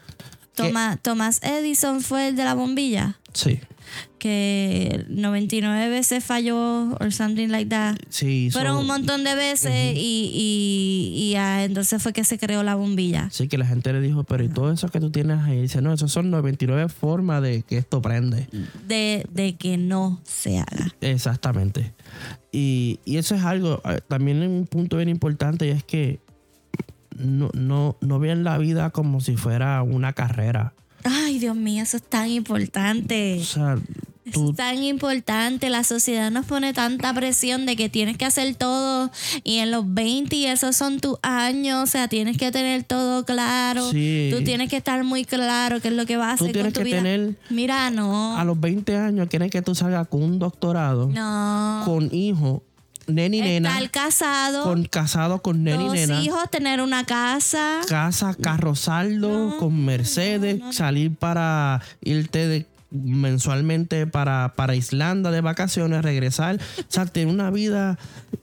[1.03, 3.61] Thomas Edison fue el de la bombilla, Sí,
[4.19, 7.97] que 99 veces falló or something like that.
[8.09, 8.51] sí.
[8.51, 12.63] Fueron so- un montón de veces y, y, y ah, entonces fue que se creó
[12.63, 13.29] la bombilla.
[13.31, 15.63] Sí, que la gente le dijo, pero ¿y todo eso que tú tienes ahí?
[15.63, 18.49] Dice, no, esos son 99 formas de que esto prende.
[18.87, 20.95] De, de que no se haga.
[21.01, 21.95] Exactamente.
[22.53, 26.21] Y, y eso es algo, también un punto bien importante y es que
[27.19, 30.75] no, no, no vean la vida como si fuera una carrera.
[31.09, 33.39] Ay, Dios mío, eso es tan importante.
[33.41, 33.75] O sea,
[34.25, 35.71] Eso tú, es tan importante.
[35.71, 39.11] La sociedad nos pone tanta presión de que tienes que hacer todo
[39.45, 41.83] y en los 20 y esos son tus años.
[41.85, 43.91] O sea, tienes que tener todo claro.
[43.93, 44.31] Sí.
[44.33, 46.73] Tú tienes que estar muy claro qué es lo que vas a tú hacer tienes
[46.73, 46.97] con tu que vida.
[46.99, 48.37] tener, Mira, no.
[48.37, 51.83] a los 20 años, quieren que tú salgas con un doctorado, no.
[51.85, 52.65] con hijo,
[53.07, 56.21] nene y nena, Estar casado, con casado con nene y nena.
[56.23, 57.81] hijos, tener una casa.
[57.89, 66.03] casa, carro saldo, con Mercedes, salir para irte de- mensualmente para, para Islanda de vacaciones,
[66.03, 66.57] regresar.
[66.79, 67.99] O sea, tener una vida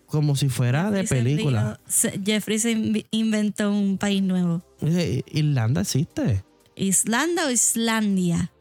[0.05, 1.79] como si fuera de se película.
[1.87, 4.61] Se- Jeffrey se inv- inventó un país nuevo.
[4.81, 6.43] Dice, Irlanda existe.
[6.75, 8.51] ¿Islanda o Islandia?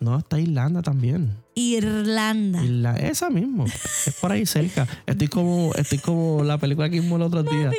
[0.00, 1.34] No, está Irlanda también.
[1.58, 2.62] Irlanda.
[2.62, 3.64] Irla- esa mismo.
[3.64, 4.86] Es por ahí cerca.
[5.06, 7.72] Estoy como, estoy como la película que vimos el otro día.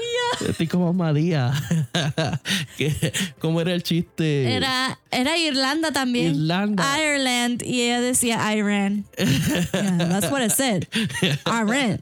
[0.50, 1.54] Estoy como María.
[3.40, 4.52] ¿Cómo era el chiste?
[4.52, 6.34] Era, era Irlanda también.
[6.34, 6.84] Irlanda.
[7.00, 7.62] Ireland.
[7.62, 9.06] Y ella decía Iran.
[9.16, 10.86] Yeah, that's what it said.
[11.46, 12.02] Iran.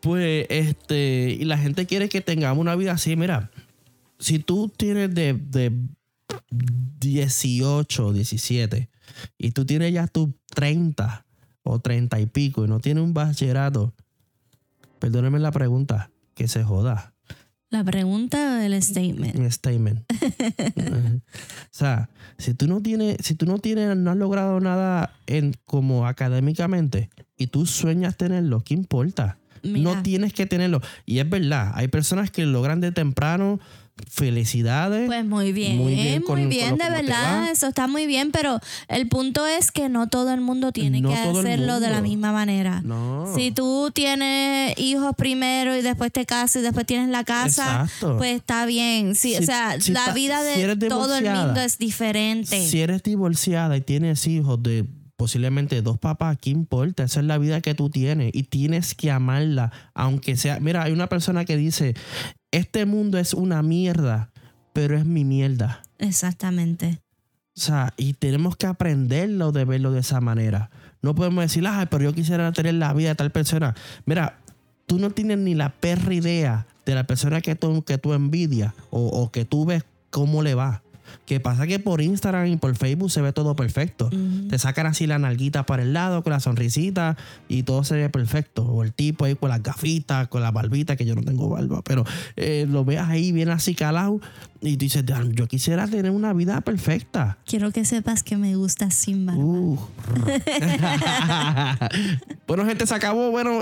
[0.00, 3.16] Pues, este, y la gente quiere que tengamos una vida así.
[3.16, 3.50] Mira,
[4.18, 5.72] si tú tienes de, de
[6.50, 8.90] 18, 17
[9.38, 11.24] y tú tienes ya tus 30
[11.62, 13.94] o 30 y pico y no tienes un bachillerato,
[14.98, 17.14] perdóneme la pregunta, que se joda.
[17.70, 19.36] La pregunta del statement.
[19.36, 20.04] Un statement.
[20.76, 21.20] o
[21.72, 26.06] sea, si tú no tienes, si tú no tienes, no has logrado nada en como
[26.06, 29.38] académicamente y tú sueñas tenerlo, ¿qué importa?
[29.64, 29.94] Mira.
[29.94, 30.82] No tienes que tenerlo.
[31.04, 33.58] Y es verdad, hay personas que logran de temprano
[34.08, 35.06] felicidades.
[35.06, 35.94] Pues muy bien, muy
[36.46, 40.40] bien, de verdad, eso está muy bien, pero el punto es que no todo el
[40.40, 42.82] mundo tiene que hacerlo de la misma manera.
[43.34, 48.36] Si tú tienes hijos primero y después te casas y después tienes la casa, pues
[48.36, 49.14] está bien.
[49.14, 52.66] Sí, o sea, la vida de todo el mundo es diferente.
[52.66, 54.86] Si eres divorciada y tienes hijos de
[55.16, 57.04] posiblemente dos papás, ¿qué importa?
[57.04, 60.92] Esa es la vida que tú tienes y tienes que amarla, aunque sea, mira, hay
[60.92, 61.94] una persona que dice,
[62.54, 64.30] este mundo es una mierda,
[64.72, 65.82] pero es mi mierda.
[65.98, 67.00] Exactamente.
[67.56, 70.70] O sea, y tenemos que aprenderlo de verlo de esa manera.
[71.02, 73.74] No podemos decir, ay, pero yo quisiera tener la vida de tal persona.
[74.06, 74.38] Mira,
[74.86, 78.72] tú no tienes ni la perra idea de la persona que tú, que tú envidias
[78.90, 80.83] o, o que tú ves cómo le va.
[81.26, 84.10] Que pasa que por Instagram y por Facebook se ve todo perfecto.
[84.48, 87.16] Te sacan así la nalguita para el lado con la sonrisita
[87.48, 88.64] y todo se ve perfecto.
[88.64, 91.82] O el tipo ahí con las gafitas, con la barbita, que yo no tengo barba,
[91.82, 92.04] pero
[92.36, 94.20] eh, lo veas ahí bien así calado
[94.66, 95.04] y tú dices,
[95.34, 97.36] yo quisiera tener una vida perfecta.
[97.44, 99.42] Quiero que sepas que me gusta sin barba.
[99.42, 99.78] Uh.
[102.46, 103.30] bueno, gente, se acabó.
[103.30, 103.60] Bueno,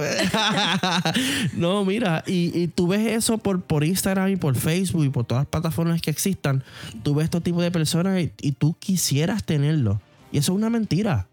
[1.56, 5.42] no, mira, y, tú ves eso por, por Instagram y por Facebook y por todas
[5.42, 6.62] las plataformas que existan.
[7.02, 10.00] Tú ves este tipo de personas y, y tú quisieras tenerlo.
[10.30, 11.26] Y eso es una mentira.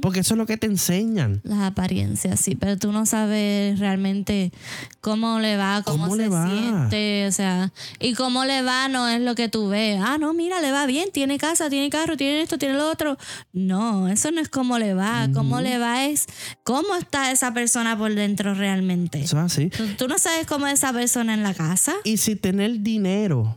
[0.00, 1.40] Porque eso es lo que te enseñan.
[1.42, 4.52] Las apariencias, sí, pero tú no sabes realmente
[5.00, 9.34] cómo le va, cómo, se siente, o sea, y cómo le va no es lo
[9.34, 10.00] que tú ves.
[10.02, 13.18] Ah, no, mira, le va bien, tiene casa, tiene carro, tiene esto, tiene lo otro.
[13.52, 16.26] No, eso no es cómo le va, cómo le va es
[16.62, 19.20] cómo está esa persona por dentro realmente.
[19.20, 19.70] Eso es así.
[19.96, 21.94] tú no sabes cómo es esa persona en la casa.
[22.04, 23.56] Y si tener dinero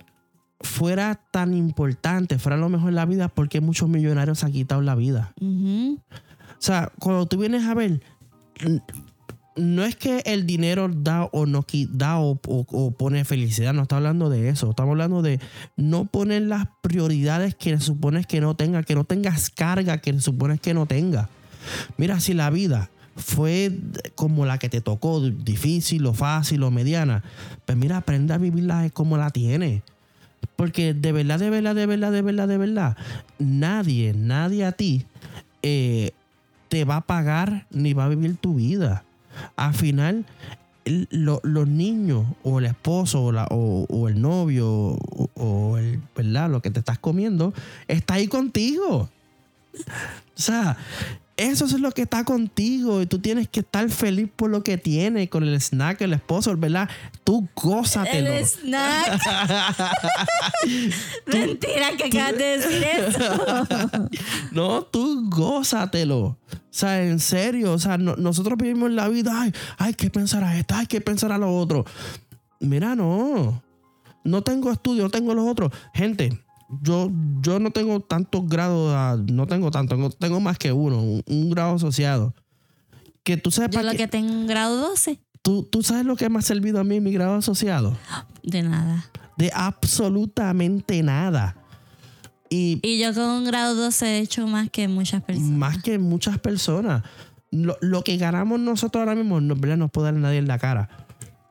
[0.64, 4.82] fuera tan importante, fuera lo mejor en la vida, porque muchos millonarios se han quitado
[4.82, 5.34] la vida.
[5.40, 8.02] O sea, cuando tú vienes a ver,
[9.56, 12.36] no es que el dinero da o no da o,
[12.98, 14.70] pone felicidad, no está hablando de eso.
[14.70, 15.40] Estamos hablando de
[15.76, 20.62] no poner las prioridades que supones que no tenga, que no tengas carga que supones
[20.62, 21.30] que no tenga.
[21.98, 23.72] Mira, si la vida fue
[24.16, 27.24] como la que te tocó, difícil o fácil o mediana,
[27.66, 29.84] pues mira, aprende a vivirla como la tiene.
[30.56, 32.98] Porque de verdad, de verdad, de verdad, de verdad, de verdad,
[33.40, 35.06] nadie, nadie a ti
[35.64, 36.12] eh,
[36.70, 39.04] te va a pagar ni va a vivir tu vida.
[39.56, 40.26] Al final,
[40.86, 46.50] los niños o el esposo o, el novio o, o, el, ¿verdad?
[46.50, 47.54] Lo que te estás comiendo
[47.88, 49.10] está ahí contigo.
[49.78, 50.78] O sea,
[51.42, 54.78] eso es lo que está contigo y tú tienes que estar feliz por lo que
[54.78, 56.88] tienes con el snack, el esposo, ¿verdad?
[57.24, 58.32] Tú gózatelo.
[58.32, 59.20] El snack.
[61.26, 63.68] Mentira que acabas de decir eso.
[64.52, 66.20] no, tú gózatelo.
[66.20, 66.38] O
[66.70, 70.76] sea, en serio, o sea, nosotros vivimos la vida, ay, hay que pensar a esto,
[70.76, 71.86] hay que pensar a lo otro.
[72.60, 73.64] Mira, no.
[74.24, 75.72] No tengo estudio, no tengo los otros.
[75.94, 76.40] Gente,
[76.82, 77.12] yo,
[77.42, 82.34] yo no tengo tantos grados, no tengo tanto, tengo más que uno, un, grado asociado.
[83.24, 85.20] Que tú sabes yo lo que, tengo un grado 12.
[85.42, 87.98] ¿tú, ¿Tú sabes lo que me ha servido a mí mi grado asociado?
[88.44, 89.06] De nada.
[89.38, 91.58] De absolutamente nada.
[92.50, 95.52] Y, y yo con un grado 12 he hecho más que muchas personas.
[95.52, 97.04] Más que muchas personas.
[97.50, 100.90] Lo, lo que ganamos nosotros ahora mismo no, no puede dar nadie en la cara.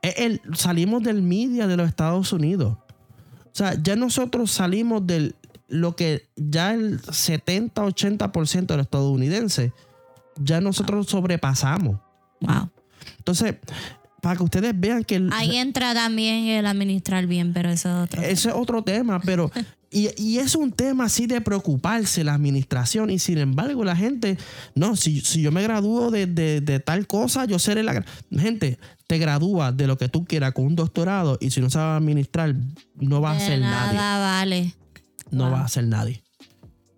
[0.01, 2.77] el, salimos del media de los Estados Unidos.
[3.53, 5.33] O sea, ya nosotros salimos de
[5.67, 9.71] lo que ya el 70-80% de los estadounidenses,
[10.37, 11.99] ya nosotros sobrepasamos.
[12.41, 12.69] Wow.
[13.17, 13.55] Entonces,
[14.21, 15.27] para que ustedes vean que...
[15.31, 19.51] Ahí entra también el administrar bien, pero eso es otro Ese es otro tema, pero...
[19.93, 24.37] Y, es un tema así de preocuparse la administración y sin embargo la gente,
[24.73, 28.05] no, si, si yo me gradúo de, tal cosa, yo seré la...
[28.31, 32.01] Gente, te gradúa de lo que tú quieras con un doctorado y si no sabes
[32.01, 32.55] administrar,
[32.95, 33.97] no va a ser nadie.
[33.97, 34.75] vale.
[35.29, 36.23] No va a ser nadie.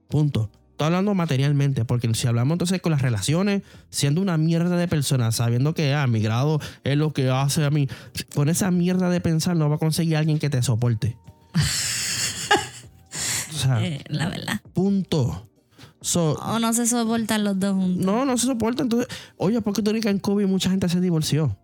[0.07, 0.51] Punto.
[0.69, 5.35] Estoy hablando materialmente, porque si hablamos entonces con las relaciones, siendo una mierda de personas,
[5.35, 7.87] sabiendo que ah, mi grado es lo que hace a mí,
[8.35, 11.17] con esa mierda de pensar no va a conseguir alguien que te soporte.
[13.81, 14.61] Eh, la verdad.
[14.73, 15.47] Punto.
[16.15, 18.05] o no se soportan los dos juntos.
[18.05, 18.85] No, no se soportan.
[18.85, 19.07] Entonces,
[19.37, 21.57] oye, ¿por qué tú dices que en COVID mucha gente se divorció?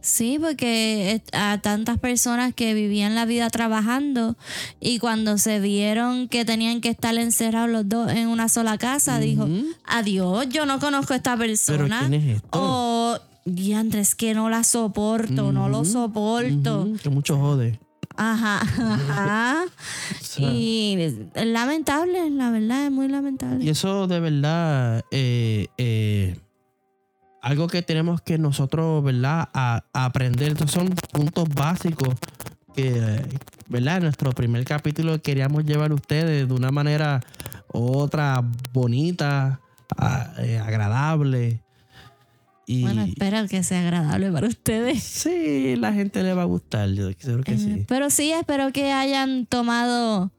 [0.00, 4.36] Sí, porque a tantas personas que vivían la vida trabajando
[4.80, 9.18] y cuando se vieron que tenían que estar encerrados los dos en una sola casa,
[9.20, 9.48] dijo,
[9.84, 12.00] adiós, yo no conozco a esta persona.
[12.00, 12.48] ¿Pero quién es esto?
[12.52, 16.88] O, diantres, que no la soporto, no lo soporto.
[17.02, 17.78] Que mucho jode.
[18.16, 19.64] Ajá, ajá.
[20.38, 21.14] y es
[21.46, 23.64] lamentable, la verdad, es muy lamentable.
[23.64, 26.36] Y eso de verdad, eh, eh,
[27.40, 30.52] algo que tenemos que nosotros, ¿verdad?, a, aprender.
[30.52, 32.14] Estos son puntos básicos
[32.74, 33.20] que,
[33.68, 33.96] ¿verdad?
[33.98, 37.20] En nuestro primer capítulo queríamos llevar a ustedes de una manera
[37.72, 38.42] u otra
[38.72, 39.60] bonita,
[39.96, 41.62] a- eh, agradable.
[42.66, 45.02] Y Bueno, espero que sea agradable para ustedes.
[45.02, 47.84] sí, la gente le va a gustar, yo seguro que Eh, sí.
[47.88, 50.30] Pero sí, espero que hayan tomado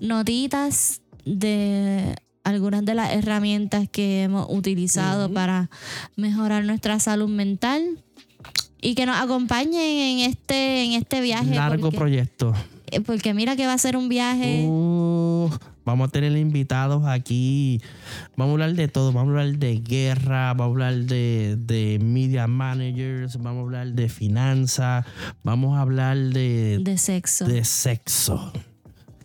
[0.00, 2.14] notitas de
[2.44, 5.68] algunas de las herramientas que hemos utilizado para
[6.16, 7.82] mejorar nuestra salud mental
[8.80, 12.54] y que nos acompañen en este en este viaje Largo porque, proyecto.
[12.92, 15.50] eh, porque mira que va a ser un viaje Uh,
[15.86, 17.80] vamos a tener invitados aquí.
[18.36, 19.12] Vamos a hablar de todo.
[19.12, 23.86] Vamos a hablar de guerra, vamos a hablar de, de media managers, vamos a hablar
[23.92, 25.06] de finanzas,
[25.42, 27.46] vamos a hablar de, de sexo.
[27.46, 28.52] de sexo.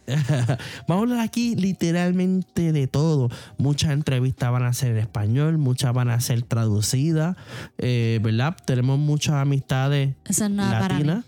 [0.87, 3.29] Vamos a hablar aquí literalmente de todo.
[3.57, 7.37] Muchas entrevistas van a ser en español, muchas van a ser traducidas,
[7.77, 8.57] eh, ¿verdad?
[8.65, 10.55] Tenemos muchas amistades Eso mí.
[10.57, 11.25] latinas.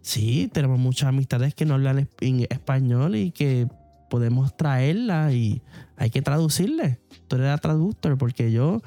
[0.00, 3.66] Sí, tenemos muchas amistades que no hablan en español y que
[4.10, 5.62] podemos traerlas y
[5.96, 6.98] hay que traducirles.
[7.28, 8.82] Tú eres la traductor porque yo, o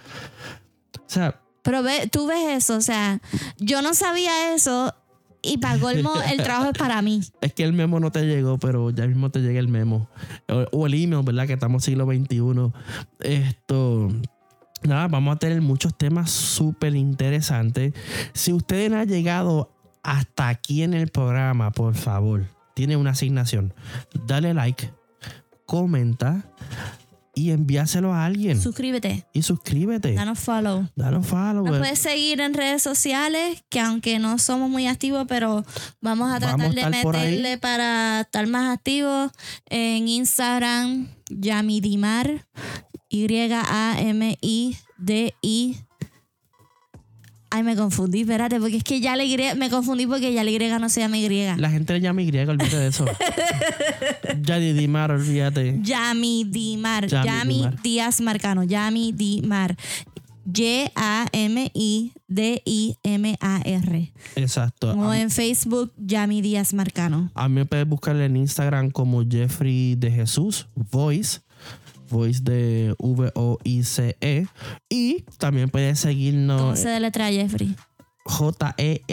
[1.08, 3.20] sea, Pero ve, tú ves eso, o sea,
[3.58, 4.94] yo no sabía eso
[5.42, 7.22] y para colmo el trabajo es para mí.
[7.42, 10.08] es que el memo no te llegó, pero ya mismo te llega el memo.
[10.48, 11.48] O, o el email, ¿verdad?
[11.48, 12.72] Que estamos siglo XXI.
[13.22, 14.10] Esto...
[14.84, 17.94] Nada, vamos a tener muchos temas súper interesantes.
[18.34, 19.72] Si ustedes no han llegado
[20.04, 23.74] hasta aquí en el programa, por favor, tiene una asignación.
[24.28, 24.92] Dale like,
[25.66, 26.46] comenta
[27.36, 28.62] y envíaselo a alguien.
[28.62, 30.14] Suscríbete, y suscríbete.
[30.14, 30.88] danos follow.
[30.96, 31.66] Danos follow.
[31.66, 35.66] Nos puedes seguir en redes sociales, que aunque no somos muy activos, pero
[36.00, 39.32] vamos a tratar Vamos a de meterle para estar más activos.
[39.70, 42.46] En Instagram, Yamidimar,
[43.10, 43.64] Y-A-M-I-D-I.
[47.56, 50.50] Ay, me confundí, espérate, porque es que ya la Y, me confundí porque ya la
[50.50, 51.30] Y no se llama Y.
[51.56, 53.06] La gente le llama Y, olvídate de eso.
[54.42, 55.80] ya Didimar, olvídate.
[55.84, 57.06] Yami Dimar.
[57.06, 57.82] Yami Yami Dimar.
[57.84, 58.64] Díaz Marcano.
[58.64, 59.78] Yami Dimar.
[60.52, 60.94] Y-A-M-I-D-I-M-A-R.
[64.36, 64.94] Exacto.
[64.94, 67.30] O en Facebook, Yami Díaz Marcano.
[67.36, 71.42] a mí me puedes buscar en Instagram como Jeffrey de Jesús, Voice.
[72.14, 74.48] Voice de V-O-I-C-E.
[74.90, 77.76] Y también puedes ¿Cómo seguirnos se deletra Jeffrey?
[78.26, 79.04] J-E-F-F-R-E-Y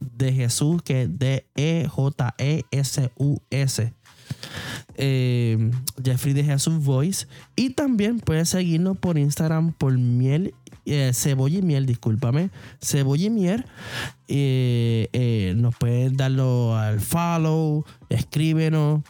[0.00, 3.92] de Jesús, que es D-E-J-E-S-U-S.
[5.00, 5.70] Eh,
[6.04, 7.26] Jeffrey de Jesús Voice.
[7.56, 10.54] Y también puedes seguirnos por Instagram por miel.
[10.84, 12.50] eh, cebolla y miel, discúlpame.
[12.80, 13.64] Cebolla y miel.
[14.26, 17.84] Eh, eh, nos pueden darlo al follow.
[18.08, 19.02] Escríbenos.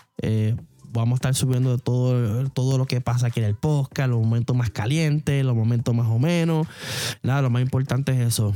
[0.98, 4.54] Vamos a estar subiendo todo, todo lo que pasa aquí en el podcast, los momentos
[4.54, 6.66] más calientes, los momentos más o menos.
[7.22, 8.54] Nada, lo más importante es eso.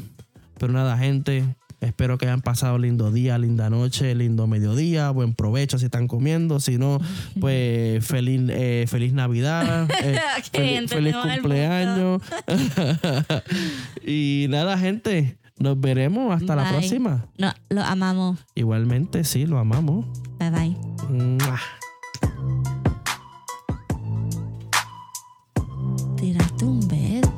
[0.59, 5.79] Pero nada, gente, espero que hayan pasado lindo día, linda noche, lindo mediodía, buen provecho
[5.79, 6.61] si están comiendo.
[6.61, 7.01] Si no,
[7.41, 12.23] pues feliz, eh, feliz Navidad, eh, feliz, cumpleaños.
[14.07, 17.27] y nada, gente, nos veremos hasta la próxima.
[17.39, 18.39] No, lo amamos.
[18.55, 20.07] Igualmente, sí, lo amamos.
[20.39, 20.77] Bye bye.
[21.09, 21.61] Mua.
[26.63, 27.32] um tumbes.